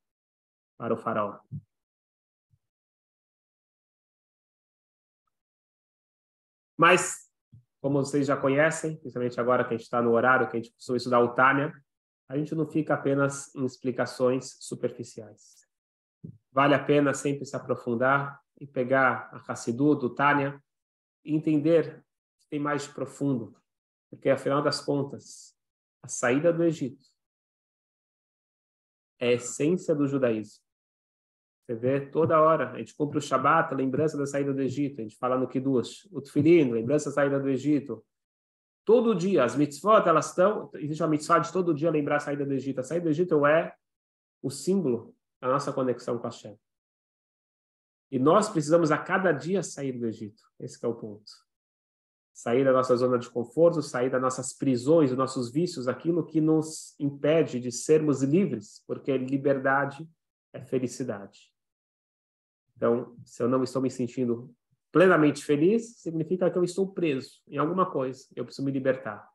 para 0.79 0.93
o 0.93 0.97
faraó. 0.97 1.41
Mas, 6.77 7.29
como 7.81 7.97
vocês 7.97 8.25
já 8.25 8.37
conhecem, 8.37 8.95
principalmente 8.95 9.37
agora 9.37 9.65
que 9.65 9.73
a 9.73 9.77
gente 9.77 9.83
está 9.83 10.01
no 10.01 10.13
horário 10.13 10.49
que 10.49 10.55
a 10.55 10.59
gente 10.61 10.73
costuma 10.73 10.95
estudar 10.95 11.19
o 11.19 11.35
Tânia, 11.35 11.73
a 12.29 12.37
gente 12.37 12.55
não 12.55 12.65
fica 12.65 12.93
apenas 12.93 13.53
em 13.53 13.65
explicações 13.65 14.55
superficiais. 14.61 15.67
Vale 16.49 16.73
a 16.73 16.83
pena 16.83 17.13
sempre 17.13 17.45
se 17.45 17.57
aprofundar 17.57 18.41
e 18.57 18.65
pegar 18.65 19.29
a 19.33 19.51
Hassidu 19.51 19.95
do 19.95 20.15
Tânia 20.15 20.63
e 21.25 21.35
entender 21.35 22.01
tem 22.49 22.59
mais 22.59 22.83
de 22.83 22.93
profundo, 22.93 23.55
porque 24.09 24.29
afinal 24.29 24.61
das 24.63 24.81
contas, 24.81 25.55
a 26.01 26.07
saída 26.07 26.51
do 26.51 26.63
Egito 26.63 27.05
é 29.19 29.27
a 29.27 29.33
essência 29.33 29.93
do 29.93 30.07
judaísmo. 30.07 30.68
Você 31.69 31.75
vê 31.75 32.01
toda 32.01 32.41
hora, 32.41 32.71
a 32.71 32.79
gente 32.79 32.95
cumpre 32.95 33.19
o 33.19 33.21
Shabat, 33.21 33.71
a 33.71 33.77
lembrança 33.77 34.17
da 34.17 34.25
saída 34.25 34.51
do 34.51 34.59
Egito, 34.59 35.01
a 35.01 35.03
gente 35.03 35.15
fala 35.15 35.37
no 35.37 35.47
Kiddush, 35.47 36.09
o 36.11 36.19
Tfilim, 36.19 36.71
lembrança 36.71 37.11
da 37.11 37.13
saída 37.13 37.39
do 37.39 37.47
Egito. 37.47 38.03
Todo 38.83 39.13
dia, 39.13 39.43
as 39.43 39.55
mitzvot, 39.55 40.01
elas 40.07 40.29
estão, 40.29 40.71
existe 40.73 41.03
uma 41.03 41.09
mitzvah 41.09 41.37
de 41.37 41.53
todo 41.53 41.71
dia 41.71 41.91
lembrar 41.91 42.15
a 42.15 42.21
saída 42.21 42.43
do 42.43 42.53
Egito. 42.53 42.79
A 42.79 42.83
saída 42.83 43.03
do 43.03 43.11
Egito 43.11 43.45
é 43.45 43.71
o 44.41 44.49
símbolo 44.49 45.13
da 45.39 45.47
nossa 45.47 45.71
conexão 45.71 46.17
com 46.17 46.25
a 46.25 46.31
Hashem. 46.31 46.57
E 48.09 48.17
nós 48.17 48.49
precisamos 48.49 48.91
a 48.91 48.97
cada 48.97 49.31
dia 49.31 49.61
sair 49.61 49.91
do 49.91 50.07
Egito. 50.07 50.41
Esse 50.59 50.83
é 50.83 50.87
o 50.87 50.95
ponto 50.95 51.31
sair 52.33 52.63
da 52.63 52.71
nossa 52.71 52.95
zona 52.95 53.19
de 53.19 53.29
conforto, 53.29 53.81
sair 53.81 54.09
das 54.09 54.21
nossas 54.21 54.53
prisões, 54.53 55.09
dos 55.09 55.17
nossos 55.17 55.51
vícios, 55.51 55.89
aquilo 55.89 56.25
que 56.25 56.39
nos 56.39 56.95
impede 56.97 57.59
de 57.59 57.69
sermos 57.69 58.23
livres, 58.23 58.81
porque 58.87 59.17
liberdade 59.17 60.09
é 60.53 60.61
felicidade. 60.61 61.51
Então, 62.79 63.13
se 63.25 63.43
eu 63.43 63.49
não 63.49 63.61
estou 63.61 63.81
me 63.81 63.91
sentindo 63.91 64.55
plenamente 64.89 65.43
feliz, 65.43 65.97
significa 65.97 66.49
que 66.49 66.57
eu 66.57 66.63
estou 66.63 66.93
preso 66.93 67.41
em 67.45 67.57
alguma 67.57 67.91
coisa, 67.91 68.25
eu 68.33 68.45
preciso 68.45 68.65
me 68.65 68.71
libertar. 68.71 69.29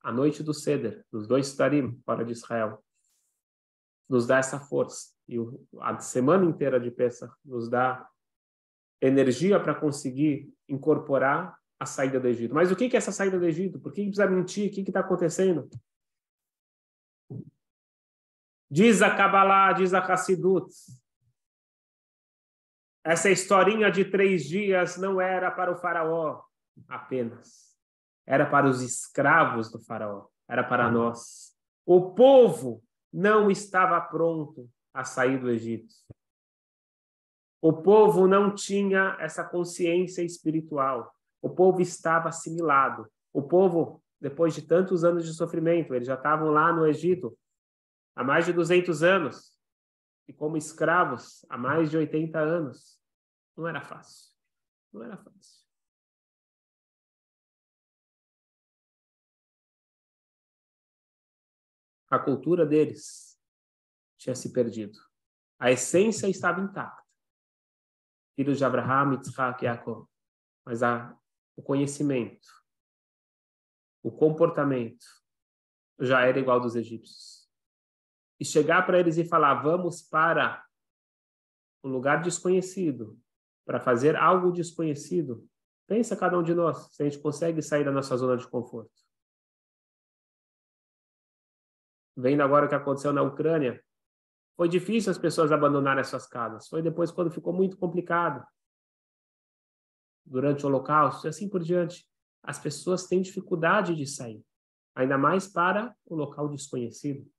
A 0.00 0.12
noite 0.12 0.44
do 0.44 0.54
Seder, 0.54 1.04
dos 1.10 1.26
dois 1.26 1.56
Tarim, 1.56 2.00
fora 2.06 2.24
de 2.24 2.30
Israel. 2.30 2.80
nos 4.08 4.28
dá 4.28 4.38
essa 4.38 4.60
força. 4.60 5.10
E 5.28 5.36
a 5.80 5.98
semana 5.98 6.44
inteira 6.44 6.78
de 6.78 6.88
Pesach 6.88 7.34
nos 7.44 7.68
dá 7.68 8.08
energia 9.00 9.58
para 9.58 9.74
conseguir 9.74 10.48
incorporar 10.68 11.58
a 11.80 11.86
saída 11.86 12.20
do 12.20 12.28
Egito. 12.28 12.54
Mas 12.54 12.70
o 12.70 12.76
que 12.76 12.84
é 12.84 12.96
essa 12.96 13.10
saída 13.10 13.40
do 13.40 13.44
Egito? 13.44 13.80
Por 13.80 13.92
que 13.92 14.02
precisa 14.02 14.28
mentir? 14.28 14.70
O 14.70 14.72
que 14.72 14.82
está 14.82 15.00
acontecendo? 15.00 15.68
Diz 18.70 19.02
a 19.02 19.16
Kabbalah, 19.16 19.72
diz 19.72 19.92
a 19.92 19.98
Hassidut, 19.98 20.72
essa 23.04 23.30
historinha 23.30 23.90
de 23.90 24.04
três 24.04 24.44
dias 24.44 24.96
não 24.96 25.20
era 25.20 25.50
para 25.50 25.72
o 25.72 25.76
faraó 25.76 26.42
apenas. 26.88 27.76
Era 28.26 28.46
para 28.46 28.66
os 28.66 28.80
escravos 28.80 29.70
do 29.70 29.80
faraó. 29.80 30.26
Era 30.48 30.62
para 30.62 30.90
nós. 30.90 31.52
O 31.84 32.12
povo 32.12 32.82
não 33.12 33.50
estava 33.50 34.00
pronto 34.00 34.70
a 34.94 35.02
sair 35.04 35.38
do 35.38 35.50
Egito. 35.50 35.92
O 37.60 37.72
povo 37.72 38.26
não 38.26 38.54
tinha 38.54 39.16
essa 39.20 39.44
consciência 39.44 40.22
espiritual. 40.22 41.12
O 41.40 41.50
povo 41.50 41.80
estava 41.80 42.28
assimilado. 42.28 43.08
O 43.32 43.42
povo, 43.42 44.02
depois 44.20 44.54
de 44.54 44.62
tantos 44.62 45.04
anos 45.04 45.24
de 45.24 45.34
sofrimento, 45.34 45.94
eles 45.94 46.06
já 46.06 46.14
estavam 46.14 46.50
lá 46.50 46.72
no 46.72 46.86
Egito 46.86 47.36
há 48.14 48.22
mais 48.22 48.46
de 48.46 48.52
200 48.52 49.02
anos 49.02 49.51
e 50.32 50.34
como 50.34 50.56
escravos 50.56 51.44
há 51.50 51.58
mais 51.58 51.90
de 51.90 51.96
80 51.98 52.38
anos. 52.38 52.98
Não 53.54 53.68
era 53.68 53.82
fácil. 53.82 54.32
Não 54.90 55.04
era 55.04 55.16
fácil. 55.16 55.62
A 62.10 62.18
cultura 62.18 62.64
deles 62.64 63.38
tinha 64.16 64.34
se 64.34 64.52
perdido. 64.52 64.98
A 65.58 65.70
essência 65.70 66.26
estava 66.28 66.60
intacta. 66.60 67.02
Filhos 68.34 68.56
de 68.56 68.64
Abraham, 68.64 69.14
Yitzhak 69.14 69.62
e 69.62 69.66
Jacob. 69.66 70.06
Mas 70.64 70.82
a, 70.82 71.18
o 71.56 71.62
conhecimento, 71.62 72.48
o 74.02 74.10
comportamento 74.10 75.04
já 76.00 76.22
era 76.22 76.38
igual 76.38 76.60
dos 76.60 76.74
egípcios. 76.74 77.41
E 78.42 78.44
chegar 78.44 78.84
para 78.84 78.98
eles 78.98 79.16
e 79.18 79.24
falar: 79.24 79.62
vamos 79.62 80.02
para 80.02 80.66
um 81.84 81.88
lugar 81.88 82.20
desconhecido, 82.20 83.16
para 83.64 83.78
fazer 83.78 84.16
algo 84.16 84.50
desconhecido. 84.50 85.48
Pensa 85.86 86.16
cada 86.16 86.36
um 86.36 86.42
de 86.42 86.52
nós, 86.52 86.92
se 86.92 87.04
a 87.04 87.08
gente 87.08 87.22
consegue 87.22 87.62
sair 87.62 87.84
da 87.84 87.92
nossa 87.92 88.16
zona 88.16 88.36
de 88.36 88.48
conforto. 88.48 88.90
Vendo 92.16 92.42
agora 92.42 92.66
o 92.66 92.68
que 92.68 92.74
aconteceu 92.74 93.12
na 93.12 93.22
Ucrânia, 93.22 93.80
foi 94.56 94.68
difícil 94.68 95.12
as 95.12 95.18
pessoas 95.18 95.52
abandonarem 95.52 96.00
as 96.00 96.08
suas 96.08 96.26
casas. 96.26 96.66
Foi 96.66 96.82
depois 96.82 97.12
quando 97.12 97.30
ficou 97.30 97.52
muito 97.52 97.76
complicado. 97.78 98.44
Durante 100.26 100.64
o 100.64 100.68
Holocausto 100.68 101.28
e 101.28 101.30
assim 101.30 101.48
por 101.48 101.62
diante. 101.62 102.10
As 102.42 102.58
pessoas 102.58 103.06
têm 103.06 103.22
dificuldade 103.22 103.94
de 103.94 104.04
sair, 104.04 104.44
ainda 104.96 105.16
mais 105.16 105.46
para 105.46 105.96
o 106.04 106.16
local 106.16 106.48
desconhecido. 106.48 107.31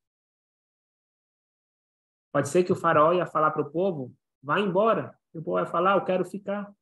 Pode 2.33 2.49
ser 2.49 2.63
que 2.63 2.73
o 2.73 2.75
faraó 2.75 3.13
ia 3.13 3.27
falar 3.27 3.51
para 3.51 3.61
o 3.61 3.71
povo: 3.71 4.11
vá 4.41 4.59
embora. 4.59 5.15
E 5.33 5.37
o 5.37 5.43
povo 5.43 5.57
vai 5.57 5.67
falar: 5.67 5.95
eu 5.95 6.03
quero 6.03 6.25
ficar. 6.25 6.73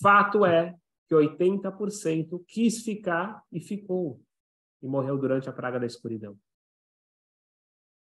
Fato 0.00 0.44
é 0.44 0.76
que 1.08 1.14
80% 1.14 2.44
quis 2.46 2.82
ficar 2.82 3.42
e 3.50 3.58
ficou. 3.58 4.20
E 4.82 4.86
morreu 4.86 5.16
durante 5.16 5.48
a 5.48 5.52
praga 5.52 5.80
da 5.80 5.86
escuridão. 5.86 6.38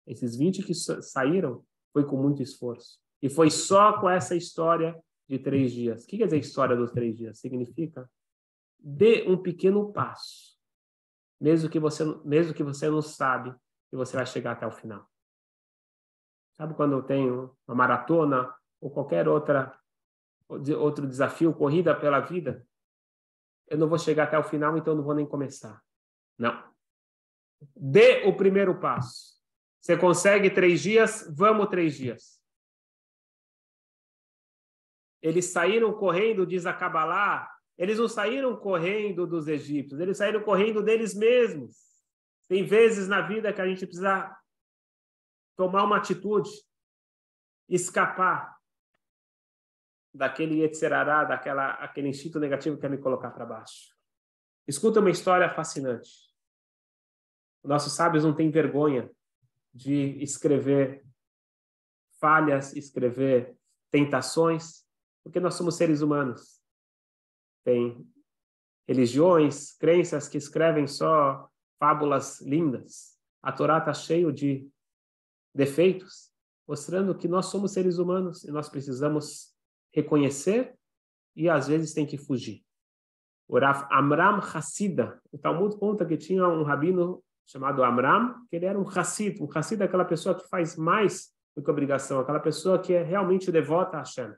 Esses 0.06 0.36
20 0.36 0.62
que 0.62 0.74
saíram 0.74 1.64
foi 1.92 2.06
com 2.06 2.16
muito 2.16 2.42
esforço. 2.42 3.00
E 3.20 3.28
foi 3.28 3.50
só 3.50 4.00
com 4.00 4.08
essa 4.08 4.36
história 4.36 4.96
de 5.28 5.38
três 5.38 5.72
dias. 5.72 6.04
O 6.04 6.06
que 6.06 6.18
quer 6.18 6.26
dizer 6.26 6.38
história 6.38 6.76
dos 6.76 6.92
três 6.92 7.16
dias? 7.16 7.38
Significa 7.38 8.08
dê 8.78 9.24
um 9.28 9.40
pequeno 9.40 9.92
passo, 9.92 10.58
mesmo 11.40 11.70
que 11.70 11.78
você 11.78 12.04
mesmo 12.24 12.52
que 12.52 12.64
você 12.64 12.90
não 12.90 13.00
sabe 13.00 13.54
que 13.88 13.96
você 13.96 14.16
vai 14.16 14.26
chegar 14.26 14.52
até 14.52 14.66
o 14.66 14.72
final. 14.72 15.11
Sabe 16.56 16.74
quando 16.74 16.92
eu 16.92 17.02
tenho 17.02 17.56
uma 17.66 17.74
maratona 17.74 18.54
ou 18.80 18.90
qualquer 18.90 19.28
outra 19.28 19.78
outro 20.78 21.06
desafio, 21.06 21.54
corrida 21.54 21.94
pela 21.94 22.20
vida? 22.20 22.66
Eu 23.66 23.78
não 23.78 23.88
vou 23.88 23.98
chegar 23.98 24.24
até 24.24 24.38
o 24.38 24.44
final, 24.44 24.76
então 24.76 24.94
não 24.94 25.02
vou 25.02 25.14
nem 25.14 25.24
começar. 25.24 25.82
Não. 26.36 26.62
Dê 27.74 28.24
o 28.26 28.36
primeiro 28.36 28.78
passo. 28.78 29.40
Você 29.80 29.96
consegue 29.96 30.50
três 30.50 30.80
dias? 30.80 31.26
Vamos 31.34 31.68
três 31.68 31.96
dias. 31.96 32.40
Eles 35.22 35.46
saíram 35.46 35.92
correndo, 35.92 36.46
diz 36.46 36.66
a 36.66 36.72
Kabbalah, 36.72 37.48
eles 37.78 37.98
não 37.98 38.08
saíram 38.08 38.56
correndo 38.56 39.26
dos 39.26 39.46
egípcios, 39.48 40.00
eles 40.00 40.18
saíram 40.18 40.42
correndo 40.42 40.82
deles 40.82 41.14
mesmos. 41.14 41.76
Tem 42.48 42.64
vezes 42.64 43.08
na 43.08 43.22
vida 43.22 43.52
que 43.52 43.60
a 43.60 43.66
gente 43.66 43.86
precisa 43.86 44.36
tomar 45.56 45.84
uma 45.84 45.96
atitude, 45.96 46.50
escapar 47.68 48.58
daquele 50.14 50.60
Yetzerará, 50.60 51.24
daquela 51.24 51.72
aquele 51.74 52.08
instinto 52.08 52.38
negativo 52.38 52.76
que 52.76 52.82
quer 52.82 52.90
me 52.90 52.98
colocar 52.98 53.30
para 53.30 53.46
baixo. 53.46 53.96
Escuta 54.66 55.00
uma 55.00 55.10
história 55.10 55.48
fascinante. 55.48 56.10
Nossos 57.64 57.94
sábios 57.94 58.24
não 58.24 58.34
têm 58.34 58.50
vergonha 58.50 59.10
de 59.72 60.22
escrever 60.22 61.04
falhas, 62.20 62.74
escrever 62.76 63.56
tentações, 63.90 64.86
porque 65.22 65.40
nós 65.40 65.54
somos 65.54 65.76
seres 65.76 66.02
humanos. 66.02 66.60
Tem 67.64 68.06
religiões, 68.86 69.72
crenças 69.76 70.28
que 70.28 70.38
escrevem 70.38 70.86
só 70.86 71.48
fábulas 71.78 72.40
lindas. 72.40 73.18
A 73.42 73.52
Torá 73.52 73.78
está 73.78 73.94
cheio 73.94 74.32
de 74.32 74.70
defeitos, 75.54 76.30
mostrando 76.66 77.16
que 77.16 77.28
nós 77.28 77.46
somos 77.46 77.72
seres 77.72 77.98
humanos 77.98 78.44
e 78.44 78.50
nós 78.50 78.68
precisamos 78.68 79.54
reconhecer 79.92 80.74
e 81.36 81.48
às 81.48 81.68
vezes 81.68 81.92
tem 81.92 82.06
que 82.06 82.16
fugir. 82.16 82.64
O 83.48 83.58
Amram 83.58 84.38
Hassida, 84.38 85.20
o 85.30 85.38
Talmud 85.38 85.76
conta 85.76 86.06
que 86.06 86.16
tinha 86.16 86.46
um 86.46 86.62
rabino 86.62 87.22
chamado 87.46 87.82
Amram, 87.82 88.46
que 88.48 88.56
ele 88.56 88.66
era 88.66 88.78
um 88.78 88.88
Hassid. 88.88 89.42
Um 89.42 89.48
Hassid 89.52 89.82
é 89.82 89.84
aquela 89.84 90.04
pessoa 90.04 90.34
que 90.34 90.48
faz 90.48 90.76
mais 90.76 91.34
do 91.54 91.62
que 91.62 91.70
obrigação, 91.70 92.20
aquela 92.20 92.40
pessoa 92.40 92.80
que 92.80 92.94
é 92.94 93.02
realmente 93.02 93.52
devota 93.52 93.98
a 93.98 94.00
Hashem. 94.00 94.34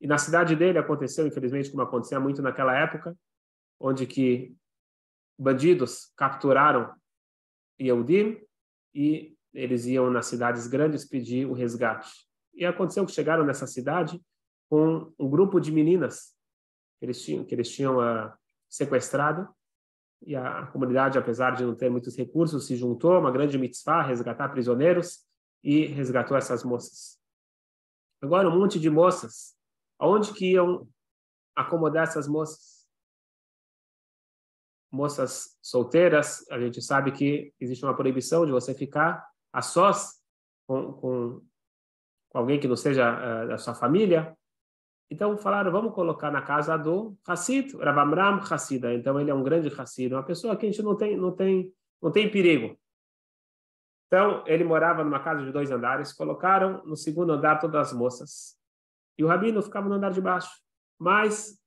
E 0.00 0.06
na 0.06 0.18
cidade 0.18 0.56
dele 0.56 0.78
aconteceu, 0.78 1.26
infelizmente, 1.26 1.70
como 1.70 1.82
acontecia 1.82 2.18
muito 2.18 2.42
naquela 2.42 2.76
época, 2.76 3.16
onde 3.80 4.06
que 4.06 4.56
bandidos 5.38 6.12
capturaram 6.16 6.92
Yehudim 7.80 8.40
e 8.94 9.36
eles 9.52 9.86
iam 9.86 10.10
nas 10.10 10.26
cidades 10.26 10.66
grandes 10.66 11.04
pedir 11.04 11.46
o 11.46 11.52
resgate. 11.52 12.10
E 12.54 12.64
aconteceu 12.64 13.04
que 13.06 13.12
chegaram 13.12 13.44
nessa 13.44 13.66
cidade 13.66 14.20
com 14.68 15.12
um 15.18 15.28
grupo 15.28 15.60
de 15.60 15.72
meninas 15.72 16.34
que 16.98 17.06
eles 17.06 17.22
tinham, 17.22 17.44
que 17.44 17.54
eles 17.54 17.70
tinham 17.70 17.98
uh, 17.98 18.32
sequestrado 18.68 19.48
e 20.22 20.34
a 20.34 20.66
comunidade, 20.66 21.16
apesar 21.16 21.52
de 21.52 21.64
não 21.64 21.74
ter 21.74 21.88
muitos 21.88 22.16
recursos, 22.16 22.66
se 22.66 22.76
juntou, 22.76 23.18
uma 23.18 23.30
grande 23.30 23.56
mitzvah, 23.56 24.02
resgatar 24.02 24.48
prisioneiros, 24.48 25.28
e 25.62 25.86
resgatou 25.86 26.36
essas 26.36 26.62
moças. 26.64 27.18
Agora, 28.22 28.48
um 28.48 28.58
monte 28.58 28.78
de 28.78 28.90
moças, 28.90 29.56
aonde 29.98 30.32
que 30.32 30.52
iam 30.52 30.88
acomodar 31.54 32.04
essas 32.04 32.28
moças? 32.28 32.77
Moças 34.90 35.58
solteiras, 35.60 36.48
a 36.50 36.58
gente 36.58 36.80
sabe 36.80 37.12
que 37.12 37.52
existe 37.60 37.84
uma 37.84 37.94
proibição 37.94 38.46
de 38.46 38.52
você 38.52 38.74
ficar 38.74 39.26
a 39.52 39.60
sós 39.60 40.22
com, 40.66 40.92
com, 40.94 41.42
com 42.30 42.38
alguém 42.38 42.58
que 42.58 42.68
não 42.68 42.76
seja 42.76 43.12
uh, 43.12 43.48
da 43.48 43.58
sua 43.58 43.74
família, 43.74 44.36
então 45.10 45.38
falaram, 45.38 45.72
vamos 45.72 45.94
colocar 45.94 46.30
na 46.30 46.42
casa 46.42 46.76
do 46.76 47.16
Hassid, 47.26 47.74
Rabamram 47.76 48.40
Hassida. 48.40 48.92
Então 48.92 49.18
ele 49.18 49.30
é 49.30 49.34
um 49.34 49.42
grande 49.42 49.68
Hassid, 49.68 50.12
uma 50.12 50.22
pessoa 50.22 50.56
que 50.56 50.66
a 50.66 50.70
gente 50.70 50.82
não 50.82 50.94
tem, 50.94 51.16
não 51.16 51.32
tem, 51.32 51.72
não 52.00 52.12
tem 52.12 52.30
perigo. 52.30 52.78
Então 54.06 54.44
ele 54.46 54.64
morava 54.64 55.02
numa 55.02 55.20
casa 55.20 55.44
de 55.44 55.50
dois 55.50 55.70
andares, 55.70 56.12
colocaram 56.12 56.84
no 56.84 56.96
segundo 56.96 57.32
andar 57.32 57.58
todas 57.58 57.88
as 57.88 57.92
moças. 57.92 58.58
E 59.16 59.24
o 59.24 59.26
rabino 59.26 59.62
ficava 59.62 59.88
no 59.88 59.94
andar 59.94 60.10
de 60.10 60.20
baixo. 60.20 60.50
Mas, 60.98 61.58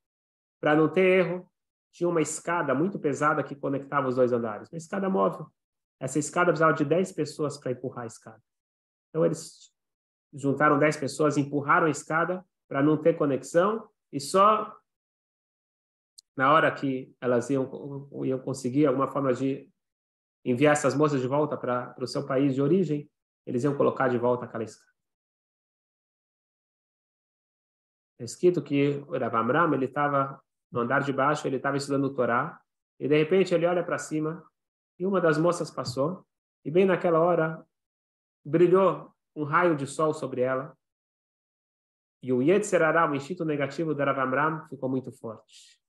para 0.60 0.76
não 0.76 0.88
ter 0.88 1.26
erro, 1.26 1.51
tinha 1.92 2.10
uma 2.10 2.22
escada 2.22 2.74
muito 2.74 2.98
pesada 2.98 3.44
que 3.44 3.56
conectava 3.56 4.08
os 4.08 4.16
dois 4.16 4.32
andares. 4.32 4.70
Uma 4.72 4.78
escada 4.78 5.10
móvel. 5.10 5.48
Essa 6.00 6.18
escada 6.18 6.48
precisava 6.48 6.74
de 6.74 6.86
10 6.86 7.12
pessoas 7.12 7.58
para 7.58 7.72
empurrar 7.72 8.04
a 8.04 8.08
escada. 8.08 8.42
Então 9.10 9.26
eles 9.26 9.72
juntaram 10.34 10.80
10 10.80 10.98
pessoas, 10.98 11.38
empurraram 11.38 11.88
a 11.88 11.92
escada 11.92 12.46
para 12.68 12.82
não 12.82 12.98
ter 12.98 13.18
conexão 13.18 13.88
e 14.12 14.20
só 14.20 14.76
na 16.36 16.54
hora 16.54 16.74
que 16.74 17.14
elas 17.20 17.50
iam, 17.50 18.10
iam 18.24 18.40
conseguir 18.40 18.86
alguma 18.86 19.08
forma 19.08 19.34
de 19.34 19.70
enviar 20.44 20.74
essas 20.74 20.96
moças 20.96 21.22
de 21.22 21.28
volta 21.28 21.58
para 21.58 21.94
o 22.00 22.08
seu 22.08 22.26
país 22.26 22.56
de 22.56 22.62
origem, 22.62 23.10
eles 23.46 23.64
iam 23.64 23.76
colocar 23.76 24.08
de 24.08 24.18
volta 24.18 24.46
aquela 24.46 24.64
escada. 24.64 24.92
É 28.18 28.24
escrito 28.24 28.62
que 28.62 29.04
o 29.08 29.18
Rav 29.18 29.36
Amram, 29.36 29.74
ele 29.74 29.86
estava 29.86 30.42
no 30.72 30.82
andar 30.82 31.04
de 31.04 31.12
baixo, 31.12 31.48
ele 31.48 31.58
estava 31.58 31.78
estudando 31.78 32.06
o 32.06 32.14
Torá, 32.14 32.60
e 33.00 33.08
de 33.08 33.18
repente 33.18 33.54
ele 33.54 33.66
olha 33.66 33.84
para 33.84 33.98
cima, 33.98 34.46
e 34.98 35.06
uma 35.06 35.20
das 35.20 35.38
moças 35.38 35.70
passou, 35.70 36.26
e 36.64 36.72
bem 36.72 36.86
naquela 36.86 37.20
hora 37.20 37.66
brilhou 38.46 39.14
um 39.36 39.44
raio 39.44 39.76
de 39.76 39.86
sol 39.86 40.14
sobre 40.14 40.42
ela, 40.42 40.78
e 42.24 42.32
o 42.32 42.42
Yetzerará, 42.42 43.10
o 43.10 43.16
instinto 43.16 43.44
negativo 43.44 43.96
do 43.96 44.04
Rav 44.04 44.20
Amram, 44.20 44.68
ficou 44.68 44.88
muito 44.88 45.12
forte. 45.12 45.80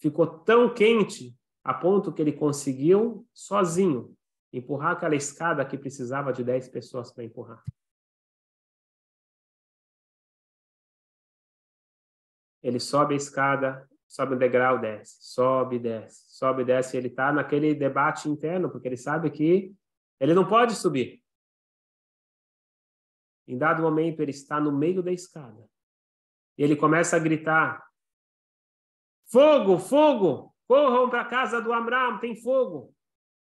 Ficou 0.00 0.26
tão 0.26 0.74
quente 0.74 1.38
a 1.62 1.72
ponto 1.72 2.12
que 2.12 2.20
ele 2.20 2.32
conseguiu, 2.32 3.26
sozinho, 3.32 4.16
empurrar 4.52 4.92
aquela 4.92 5.14
escada 5.14 5.64
que 5.64 5.78
precisava 5.78 6.32
de 6.32 6.42
10 6.42 6.68
pessoas 6.68 7.12
para 7.12 7.24
empurrar. 7.24 7.62
Ele 12.60 12.80
sobe 12.80 13.14
a 13.14 13.16
escada, 13.16 13.88
sobe 14.08 14.34
um 14.34 14.38
degrau, 14.38 14.80
desce, 14.80 15.18
sobe, 15.20 15.78
desce, 15.78 16.24
sobe, 16.36 16.64
desce. 16.64 16.96
Ele 16.96 17.08
está 17.08 17.30
naquele 17.32 17.74
debate 17.74 18.28
interno, 18.28 18.70
porque 18.70 18.88
ele 18.88 18.96
sabe 18.96 19.30
que 19.30 19.74
ele 20.18 20.34
não 20.34 20.48
pode 20.48 20.74
subir. 20.74 21.22
Em 23.46 23.56
dado 23.56 23.82
momento, 23.82 24.20
ele 24.20 24.30
está 24.30 24.60
no 24.60 24.72
meio 24.72 25.02
da 25.02 25.12
escada. 25.12 25.68
E 26.56 26.62
ele 26.62 26.74
começa 26.74 27.16
a 27.16 27.20
gritar: 27.20 27.86
Fogo, 29.30 29.78
fogo! 29.78 30.54
Corram 30.66 31.08
para 31.08 31.22
a 31.22 31.28
casa 31.28 31.62
do 31.62 31.72
Amram, 31.72 32.18
tem 32.18 32.36
fogo! 32.36 32.94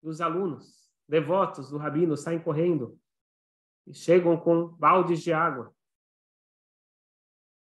E 0.03 0.09
os 0.09 0.21
alunos, 0.21 0.91
devotos 1.09 1.71
do 1.71 1.79
rabino, 1.79 2.17
saem 2.17 2.41
correndo 2.41 2.99
e 3.87 3.95
chegam 3.95 4.37
com 4.37 4.69
baldes 4.69 5.21
de 5.23 5.33
água. 5.33 5.75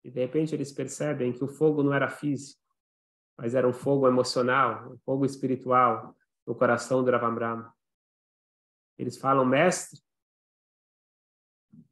E 0.04 0.10
de 0.10 0.20
repente 0.22 0.56
eles 0.56 0.72
percebem 0.72 1.34
que 1.34 1.44
o 1.44 1.48
fogo 1.48 1.84
não 1.84 1.94
era 1.94 2.10
físico, 2.10 2.62
mas 3.38 3.54
era 3.54 3.68
um 3.68 3.74
fogo 3.74 4.08
emocional, 4.08 4.92
um 4.92 4.98
fogo 5.00 5.26
espiritual 5.26 6.16
no 6.46 6.56
coração 6.56 7.04
do 7.04 7.12
Ravamram. 7.12 7.72
Eles 8.98 9.18
falam, 9.18 9.46
mestre, 9.46 10.02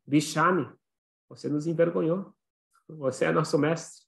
Bishani, 0.05 0.71
você 1.29 1.49
nos 1.49 1.67
envergonhou. 1.67 2.33
Você 2.87 3.25
é 3.25 3.31
nosso 3.31 3.57
mestre. 3.57 4.05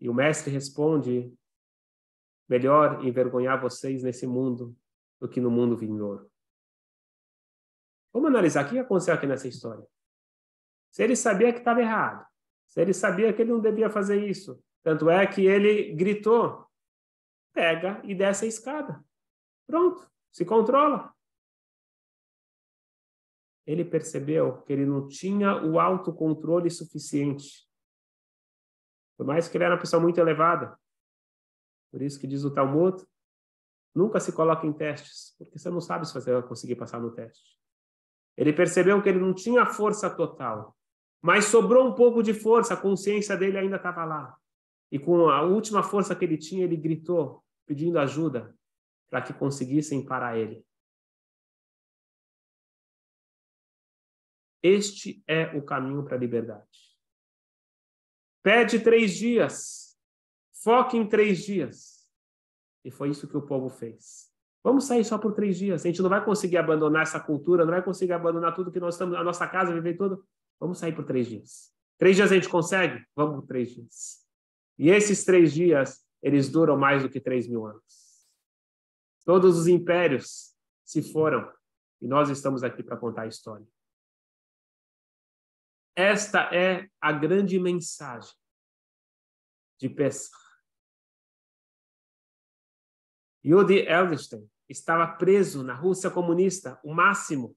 E 0.00 0.08
o 0.08 0.14
mestre 0.14 0.50
responde: 0.50 1.32
melhor 2.48 3.04
envergonhar 3.04 3.60
vocês 3.60 4.02
nesse 4.02 4.26
mundo 4.26 4.76
do 5.20 5.28
que 5.28 5.40
no 5.40 5.50
mundo 5.50 5.76
vindouro. 5.76 6.30
Vamos 8.12 8.28
analisar 8.28 8.64
o 8.64 8.68
que 8.68 8.78
aconteceu 8.78 9.14
aqui 9.14 9.26
nessa 9.26 9.48
história. 9.48 9.86
Se 10.90 11.02
ele 11.02 11.16
sabia 11.16 11.52
que 11.52 11.58
estava 11.58 11.80
errado, 11.80 12.26
se 12.66 12.80
ele 12.80 12.94
sabia 12.94 13.32
que 13.32 13.42
ele 13.42 13.52
não 13.52 13.60
devia 13.60 13.90
fazer 13.90 14.26
isso, 14.26 14.62
tanto 14.86 15.10
é 15.10 15.26
que 15.26 15.44
ele 15.44 15.92
gritou: 15.96 16.64
pega 17.52 18.00
e 18.04 18.14
desce 18.14 18.44
a 18.44 18.48
escada. 18.48 19.04
Pronto, 19.66 20.08
se 20.30 20.44
controla. 20.44 21.12
Ele 23.66 23.84
percebeu 23.84 24.62
que 24.62 24.72
ele 24.72 24.86
não 24.86 25.08
tinha 25.08 25.60
o 25.60 25.80
autocontrole 25.80 26.70
suficiente. 26.70 27.68
Por 29.16 29.26
mais 29.26 29.48
que 29.48 29.56
ele 29.56 29.64
era 29.64 29.74
uma 29.74 29.80
pessoa 29.80 30.00
muito 30.00 30.20
elevada. 30.20 30.78
Por 31.90 32.00
isso 32.00 32.20
que 32.20 32.28
diz 32.28 32.44
o 32.44 32.54
Talmud, 32.54 33.04
nunca 33.92 34.20
se 34.20 34.30
coloca 34.30 34.68
em 34.68 34.72
testes, 34.72 35.34
porque 35.36 35.58
você 35.58 35.68
não 35.68 35.80
sabe 35.80 36.06
se 36.06 36.14
você 36.14 36.32
vai 36.32 36.46
conseguir 36.46 36.76
passar 36.76 37.00
no 37.00 37.12
teste. 37.12 37.58
Ele 38.36 38.52
percebeu 38.52 39.02
que 39.02 39.08
ele 39.08 39.18
não 39.18 39.34
tinha 39.34 39.66
força 39.66 40.08
total, 40.08 40.76
mas 41.20 41.46
sobrou 41.46 41.88
um 41.88 41.92
pouco 41.92 42.22
de 42.22 42.32
força, 42.32 42.74
a 42.74 42.80
consciência 42.80 43.36
dele 43.36 43.58
ainda 43.58 43.78
estava 43.78 44.04
lá. 44.04 44.38
E 44.90 44.98
com 44.98 45.28
a 45.28 45.42
última 45.42 45.82
força 45.82 46.14
que 46.14 46.24
ele 46.24 46.38
tinha, 46.38 46.64
ele 46.64 46.76
gritou, 46.76 47.44
pedindo 47.66 47.98
ajuda 47.98 48.56
para 49.10 49.22
que 49.22 49.32
conseguissem 49.32 50.04
parar 50.04 50.36
ele. 50.36 50.64
Este 54.62 55.22
é 55.26 55.56
o 55.56 55.64
caminho 55.64 56.04
para 56.04 56.16
a 56.16 56.18
liberdade. 56.18 56.96
Pede 58.42 58.80
três 58.80 59.14
dias, 59.14 59.96
foque 60.62 60.96
em 60.96 61.08
três 61.08 61.44
dias. 61.44 61.96
E 62.84 62.90
foi 62.90 63.10
isso 63.10 63.28
que 63.28 63.36
o 63.36 63.42
povo 63.42 63.68
fez. 63.68 64.30
Vamos 64.62 64.84
sair 64.84 65.04
só 65.04 65.18
por 65.18 65.32
três 65.32 65.58
dias. 65.58 65.84
A 65.84 65.88
gente 65.88 66.02
não 66.02 66.10
vai 66.10 66.24
conseguir 66.24 66.56
abandonar 66.56 67.02
essa 67.02 67.20
cultura, 67.20 67.64
não 67.64 67.72
vai 67.72 67.82
conseguir 67.82 68.12
abandonar 68.12 68.54
tudo 68.54 68.72
que 68.72 68.80
nós 68.80 68.94
estamos, 68.94 69.16
a 69.16 69.22
nossa 69.22 69.46
casa, 69.46 69.72
viver 69.72 69.96
tudo. 69.96 70.26
Vamos 70.58 70.78
sair 70.78 70.92
por 70.92 71.04
três 71.04 71.28
dias. 71.28 71.72
Três 71.98 72.16
dias 72.16 72.32
a 72.32 72.34
gente 72.34 72.48
consegue? 72.48 73.04
Vamos 73.14 73.36
por 73.36 73.46
três 73.46 73.72
dias. 73.72 74.25
E 74.78 74.90
esses 74.90 75.24
três 75.24 75.52
dias, 75.52 76.06
eles 76.22 76.50
duram 76.50 76.76
mais 76.76 77.02
do 77.02 77.10
que 77.10 77.20
três 77.20 77.48
mil 77.48 77.66
anos. 77.66 78.26
Todos 79.24 79.58
os 79.58 79.66
impérios 79.66 80.54
se 80.84 81.02
foram 81.02 81.52
e 82.00 82.06
nós 82.06 82.28
estamos 82.28 82.62
aqui 82.62 82.82
para 82.82 82.96
contar 82.96 83.22
a 83.22 83.26
história. 83.26 83.66
Esta 85.96 86.54
é 86.54 86.88
a 87.00 87.10
grande 87.10 87.58
mensagem 87.58 88.34
de 89.78 89.88
Pesach. 89.88 90.36
Yudi 93.44 93.78
Edelstein 93.78 94.48
estava 94.68 95.06
preso 95.06 95.62
na 95.62 95.74
Rússia 95.74 96.10
comunista, 96.10 96.78
o 96.84 96.92
máximo 96.92 97.56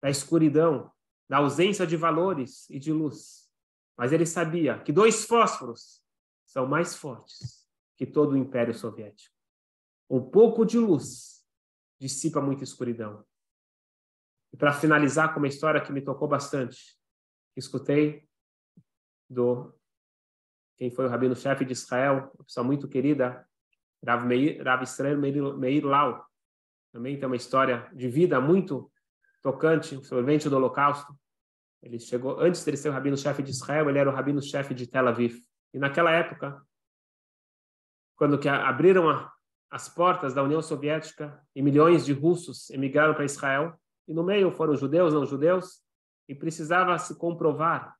da 0.00 0.08
escuridão, 0.08 0.90
da 1.28 1.38
ausência 1.38 1.86
de 1.86 1.96
valores 1.96 2.68
e 2.70 2.78
de 2.78 2.92
luz. 2.92 3.50
Mas 3.96 4.12
ele 4.12 4.24
sabia 4.24 4.82
que 4.82 4.92
dois 4.92 5.26
fósforos 5.26 6.02
são 6.50 6.66
mais 6.66 6.96
fortes 6.96 7.64
que 7.96 8.04
todo 8.04 8.32
o 8.32 8.36
Império 8.36 8.74
Soviético. 8.74 9.32
Um 10.08 10.20
pouco 10.20 10.64
de 10.64 10.78
luz 10.78 11.46
dissipa 11.96 12.40
muita 12.40 12.64
escuridão. 12.64 13.24
E 14.52 14.56
para 14.56 14.72
finalizar 14.72 15.32
com 15.32 15.38
uma 15.38 15.46
história 15.46 15.80
que 15.80 15.92
me 15.92 16.02
tocou 16.02 16.26
bastante, 16.26 16.98
escutei 17.56 18.28
do 19.28 19.72
quem 20.76 20.90
foi 20.90 21.06
o 21.06 21.08
rabino-chefe 21.08 21.64
de 21.64 21.72
Israel, 21.72 22.32
uma 22.34 22.44
pessoa 22.44 22.64
muito 22.64 22.88
querida, 22.88 23.46
Rav, 24.04 24.26
Meir, 24.26 24.60
Rav 24.64 24.82
Israel 24.82 25.18
Meir, 25.18 25.56
Meir 25.56 25.84
Lau. 25.84 26.26
Também 26.90 27.16
tem 27.16 27.26
uma 27.26 27.36
história 27.36 27.88
de 27.94 28.08
vida 28.08 28.40
muito 28.40 28.90
tocante, 29.40 30.04
sobrevivente 30.04 30.48
do 30.48 30.56
Holocausto. 30.56 31.14
Ele 31.80 32.00
chegou, 32.00 32.40
antes 32.40 32.64
de 32.64 32.70
ele 32.70 32.76
ser 32.76 32.88
o 32.88 32.92
rabino-chefe 32.92 33.40
de 33.40 33.50
Israel, 33.50 33.88
ele 33.88 33.98
era 33.98 34.10
o 34.10 34.12
rabino-chefe 34.12 34.74
de 34.74 34.88
Tel 34.88 35.06
Aviv. 35.06 35.38
E 35.72 35.78
naquela 35.78 36.10
época, 36.10 36.64
quando 38.16 38.38
que 38.38 38.48
abriram 38.48 39.08
a, 39.08 39.32
as 39.70 39.88
portas 39.88 40.34
da 40.34 40.42
União 40.42 40.60
Soviética 40.60 41.42
e 41.54 41.62
milhões 41.62 42.04
de 42.04 42.12
russos 42.12 42.70
emigraram 42.70 43.14
para 43.14 43.24
Israel, 43.24 43.78
e 44.06 44.12
no 44.12 44.24
meio 44.24 44.50
foram 44.50 44.74
judeus, 44.76 45.14
não 45.14 45.24
judeus, 45.24 45.82
e 46.28 46.34
precisava 46.34 46.98
se 46.98 47.16
comprovar 47.16 47.96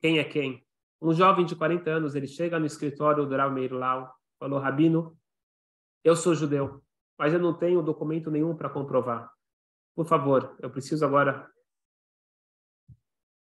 quem 0.00 0.18
é 0.18 0.24
quem. 0.24 0.66
Um 1.00 1.12
jovem 1.12 1.44
de 1.44 1.56
40 1.56 1.90
anos, 1.90 2.14
ele 2.14 2.26
chega 2.26 2.58
no 2.58 2.66
escritório 2.66 3.26
do 3.26 3.36
Rav 3.36 3.52
Meir 3.52 3.72
Lau, 3.72 4.14
falou, 4.38 4.58
Rabino, 4.58 5.16
eu 6.04 6.14
sou 6.14 6.34
judeu, 6.34 6.82
mas 7.18 7.32
eu 7.32 7.38
não 7.38 7.54
tenho 7.56 7.82
documento 7.82 8.30
nenhum 8.30 8.56
para 8.56 8.68
comprovar. 8.68 9.32
Por 9.94 10.06
favor, 10.06 10.56
eu 10.60 10.70
preciso 10.70 11.04
agora 11.04 11.50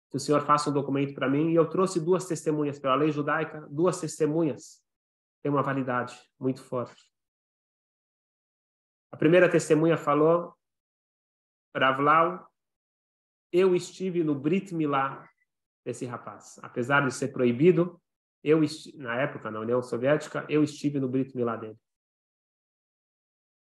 que 0.10 0.18
o 0.18 0.20
senhor 0.20 0.41
faça 0.46 0.70
um 0.70 0.74
documento 0.74 1.13
para 1.13 1.30
mim. 1.30 1.52
E 1.52 1.56
eu 1.56 1.70
trouxe 1.70 2.00
duas 2.00 2.28
testemunhas 2.28 2.80
pela 2.80 2.96
lei 2.96 3.12
judaica, 3.12 3.68
duas 3.70 4.00
testemunhas 4.00 4.84
têm 5.41 5.52
uma 5.52 5.62
validade 5.62 6.18
muito 6.39 6.63
forte. 6.63 7.12
A 9.12 9.18
primeira 9.18 9.50
testemunha 9.50 9.98
falou, 9.98 10.54
Ravlau, 11.76 12.50
eu 13.52 13.76
estive 13.76 14.24
no 14.24 14.36
Brit 14.36 14.74
Milá 14.74 15.30
desse 15.86 16.06
rapaz. 16.06 16.60
Apesar 16.62 17.06
de 17.06 17.13
ser 17.13 17.30
proibido, 17.30 18.02
eu 18.44 18.60
na 18.96 19.15
época, 19.22 19.50
na 19.50 19.60
União 19.60 19.82
Soviética, 19.82 20.46
eu 20.50 20.63
estive 20.63 21.00
no 21.00 21.08
Brit 21.08 21.36
Milá 21.36 21.56
dele. 21.56 21.80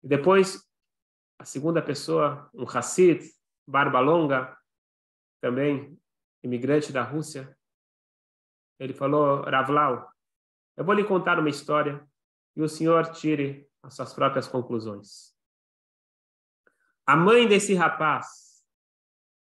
E 0.04 0.08
depois, 0.08 0.64
a 1.40 1.46
segunda 1.46 1.82
pessoa, 1.82 2.50
um 2.54 2.64
Hassid, 2.64 3.24
barba 3.68 4.00
longa, 4.00 4.56
também 5.42 6.00
imigrante 6.46 6.94
da 6.94 7.02
Rússia, 7.02 7.58
ele 8.80 8.94
falou, 8.94 9.42
Ravlau, 9.42 10.10
eu 10.78 10.86
vou 10.86 10.94
lhe 10.94 11.04
contar 11.04 11.40
uma 11.40 11.50
história 11.50 12.08
e 12.56 12.62
o 12.62 12.70
senhor 12.70 13.12
tire 13.12 13.70
as 13.82 13.96
suas 13.96 14.14
próprias 14.14 14.48
conclusões. 14.48 15.36
A 17.06 17.16
mãe 17.16 17.48
desse 17.48 17.74
rapaz 17.74 18.64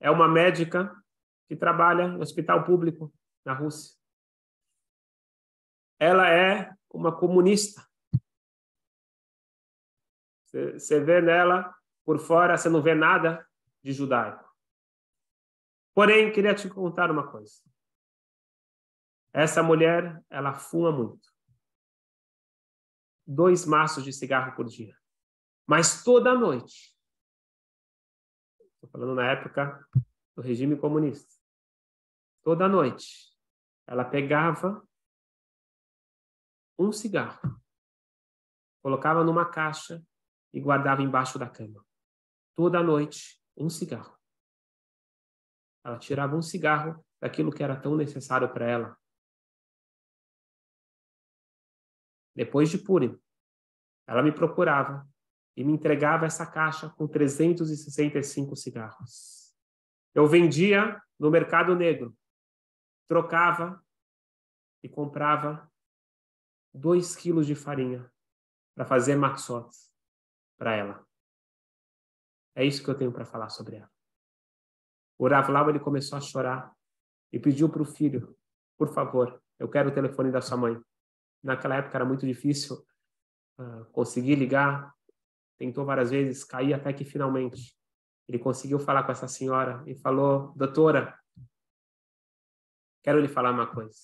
é 0.00 0.10
uma 0.10 0.28
médica 0.28 0.94
que 1.48 1.56
trabalha 1.56 2.08
no 2.08 2.20
hospital 2.20 2.64
público 2.64 3.12
na 3.44 3.52
Rússia. 3.52 3.96
Ela 5.98 6.28
é 6.30 6.72
uma 6.90 7.16
comunista. 7.16 7.86
Você 10.44 11.00
vê 11.00 11.20
nela, 11.20 11.74
por 12.04 12.18
fora, 12.18 12.56
você 12.56 12.68
não 12.68 12.82
vê 12.82 12.94
nada 12.94 13.44
de 13.82 13.92
judaico. 13.92 14.43
Porém, 15.94 16.32
queria 16.32 16.54
te 16.54 16.68
contar 16.68 17.10
uma 17.10 17.30
coisa. 17.30 17.62
Essa 19.32 19.62
mulher, 19.62 20.22
ela 20.28 20.52
fuma 20.52 20.90
muito. 20.90 21.32
Dois 23.26 23.64
maços 23.64 24.04
de 24.04 24.12
cigarro 24.12 24.54
por 24.56 24.66
dia. 24.66 24.96
Mas 25.66 26.02
toda 26.02 26.34
noite. 26.34 26.94
Estou 28.74 28.90
falando 28.90 29.14
na 29.14 29.30
época 29.30 29.86
do 30.36 30.42
regime 30.42 30.76
comunista. 30.76 31.32
Toda 32.42 32.68
noite, 32.68 33.32
ela 33.86 34.04
pegava 34.04 34.86
um 36.78 36.92
cigarro, 36.92 37.60
colocava 38.82 39.24
numa 39.24 39.48
caixa 39.48 40.04
e 40.52 40.60
guardava 40.60 41.02
embaixo 41.02 41.38
da 41.38 41.48
cama. 41.48 41.84
Toda 42.54 42.82
noite, 42.82 43.40
um 43.56 43.70
cigarro. 43.70 44.13
Ela 45.84 45.98
tirava 45.98 46.34
um 46.34 46.42
cigarro 46.42 47.04
daquilo 47.20 47.52
que 47.52 47.62
era 47.62 47.76
tão 47.76 47.94
necessário 47.96 48.52
para 48.52 48.68
ela. 48.68 48.98
Depois 52.34 52.70
de 52.70 52.78
Purim, 52.78 53.20
ela 54.06 54.22
me 54.22 54.32
procurava 54.32 55.08
e 55.56 55.62
me 55.62 55.72
entregava 55.72 56.26
essa 56.26 56.46
caixa 56.46 56.90
com 56.90 57.06
365 57.06 58.56
cigarros. 58.56 59.54
Eu 60.14 60.26
vendia 60.26 61.00
no 61.18 61.30
mercado 61.30 61.76
negro, 61.76 62.16
trocava 63.08 63.82
e 64.82 64.88
comprava 64.88 65.70
dois 66.72 67.14
quilos 67.14 67.46
de 67.46 67.54
farinha 67.54 68.10
para 68.74 68.84
fazer 68.84 69.16
matzot 69.16 69.70
para 70.58 70.74
ela. 70.74 71.06
É 72.54 72.64
isso 72.64 72.82
que 72.82 72.90
eu 72.90 72.96
tenho 72.96 73.12
para 73.12 73.24
falar 73.24 73.50
sobre 73.50 73.76
ela. 73.76 73.93
O 75.18 75.28
Rav 75.28 75.48
Lau, 75.50 75.70
ele 75.70 75.80
começou 75.80 76.18
a 76.18 76.20
chorar 76.20 76.74
e 77.32 77.38
pediu 77.38 77.68
para 77.68 77.82
o 77.82 77.84
filho, 77.84 78.36
por 78.76 78.92
favor, 78.92 79.42
eu 79.58 79.68
quero 79.68 79.88
o 79.88 79.94
telefone 79.94 80.30
da 80.30 80.40
sua 80.40 80.56
mãe. 80.56 80.80
Naquela 81.42 81.76
época 81.76 81.96
era 81.96 82.04
muito 82.04 82.26
difícil 82.26 82.84
uh, 83.58 83.84
conseguir 83.92 84.34
ligar, 84.34 84.94
tentou 85.58 85.84
várias 85.84 86.10
vezes, 86.10 86.44
cair 86.44 86.74
até 86.74 86.92
que 86.92 87.04
finalmente 87.04 87.76
ele 88.28 88.38
conseguiu 88.38 88.78
falar 88.78 89.04
com 89.04 89.12
essa 89.12 89.28
senhora 89.28 89.82
e 89.86 89.94
falou, 89.94 90.52
doutora, 90.56 91.18
quero 93.02 93.20
lhe 93.20 93.28
falar 93.28 93.50
uma 93.50 93.66
coisa. 93.66 93.98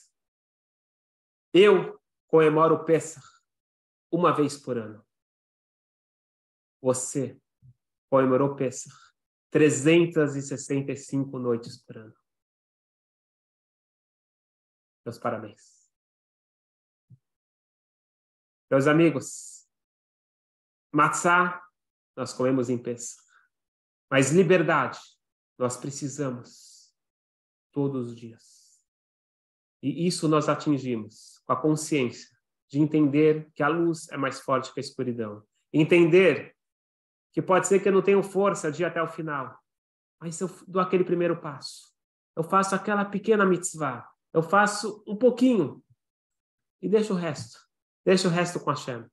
Eu 1.52 2.00
comemoro 2.28 2.76
o 2.76 2.84
Pesach 2.84 3.26
uma 4.10 4.32
vez 4.32 4.56
por 4.56 4.76
ano. 4.76 5.04
Você 6.82 7.40
comemorou 8.08 8.50
o 8.50 8.56
Pesach 8.56 8.94
365 9.50 11.38
noites 11.38 11.76
por 11.78 11.98
ano. 11.98 12.14
Meus 15.04 15.18
parabéns. 15.18 15.90
Meus 18.70 18.86
amigos, 18.86 19.68
matzá 20.92 21.60
nós 22.16 22.32
comemos 22.32 22.70
em 22.70 22.78
Pesach, 22.78 23.20
mas 24.10 24.30
liberdade 24.30 25.00
nós 25.58 25.76
precisamos 25.76 26.94
todos 27.72 28.08
os 28.08 28.16
dias. 28.16 28.84
E 29.82 30.06
isso 30.06 30.28
nós 30.28 30.48
atingimos 30.48 31.38
com 31.44 31.52
a 31.52 31.60
consciência 31.60 32.28
de 32.68 32.78
entender 32.78 33.50
que 33.54 33.62
a 33.62 33.68
luz 33.68 34.08
é 34.10 34.16
mais 34.16 34.40
forte 34.40 34.72
que 34.72 34.78
a 34.78 34.82
escuridão. 34.82 35.44
Entender 35.72 36.56
que 37.32 37.40
pode 37.40 37.66
ser 37.66 37.80
que 37.80 37.88
eu 37.88 37.92
não 37.92 38.02
tenha 38.02 38.22
força 38.22 38.70
de 38.70 38.82
ir 38.82 38.86
até 38.86 39.02
o 39.02 39.08
final, 39.08 39.58
mas 40.20 40.40
eu 40.40 40.50
dou 40.66 40.82
aquele 40.82 41.04
primeiro 41.04 41.36
passo, 41.40 41.92
eu 42.36 42.42
faço 42.42 42.74
aquela 42.74 43.04
pequena 43.04 43.44
mitzvah, 43.44 44.08
eu 44.32 44.42
faço 44.42 45.02
um 45.06 45.16
pouquinho 45.16 45.82
e 46.80 46.88
deixo 46.88 47.12
o 47.12 47.16
resto. 47.16 47.58
Deixo 48.04 48.28
o 48.28 48.30
resto 48.30 48.58
com 48.60 48.70
a 48.70 48.74
Hashem. 48.74 49.04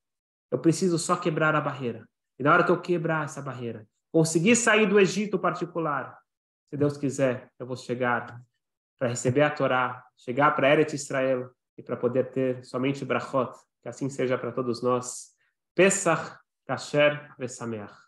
Eu 0.49 0.59
preciso 0.59 0.97
só 0.97 1.15
quebrar 1.15 1.55
a 1.55 1.61
barreira. 1.61 2.07
E 2.39 2.43
na 2.43 2.53
hora 2.53 2.63
que 2.63 2.71
eu 2.71 2.79
quebrar 2.79 3.25
essa 3.25 3.41
barreira, 3.41 3.87
conseguir 4.11 4.55
sair 4.55 4.87
do 4.87 4.99
Egito 4.99 5.37
particular, 5.37 6.17
se 6.69 6.77
Deus 6.77 6.97
quiser, 6.97 7.51
eu 7.59 7.65
vou 7.65 7.75
chegar 7.75 8.41
para 8.97 9.09
receber 9.09 9.41
a 9.41 9.49
Torá, 9.49 10.03
chegar 10.17 10.51
para 10.55 10.71
Eretz 10.71 10.93
Israel 10.93 11.51
e 11.77 11.83
para 11.83 11.97
poder 11.97 12.31
ter 12.31 12.63
somente 12.63 13.05
Brachot, 13.05 13.53
que 13.81 13.89
assim 13.89 14.09
seja 14.09 14.37
para 14.37 14.51
todos 14.51 14.81
nós. 14.81 15.35
Pesach 15.75 16.37
Kasher 16.65 17.33
Vesameach. 17.37 18.06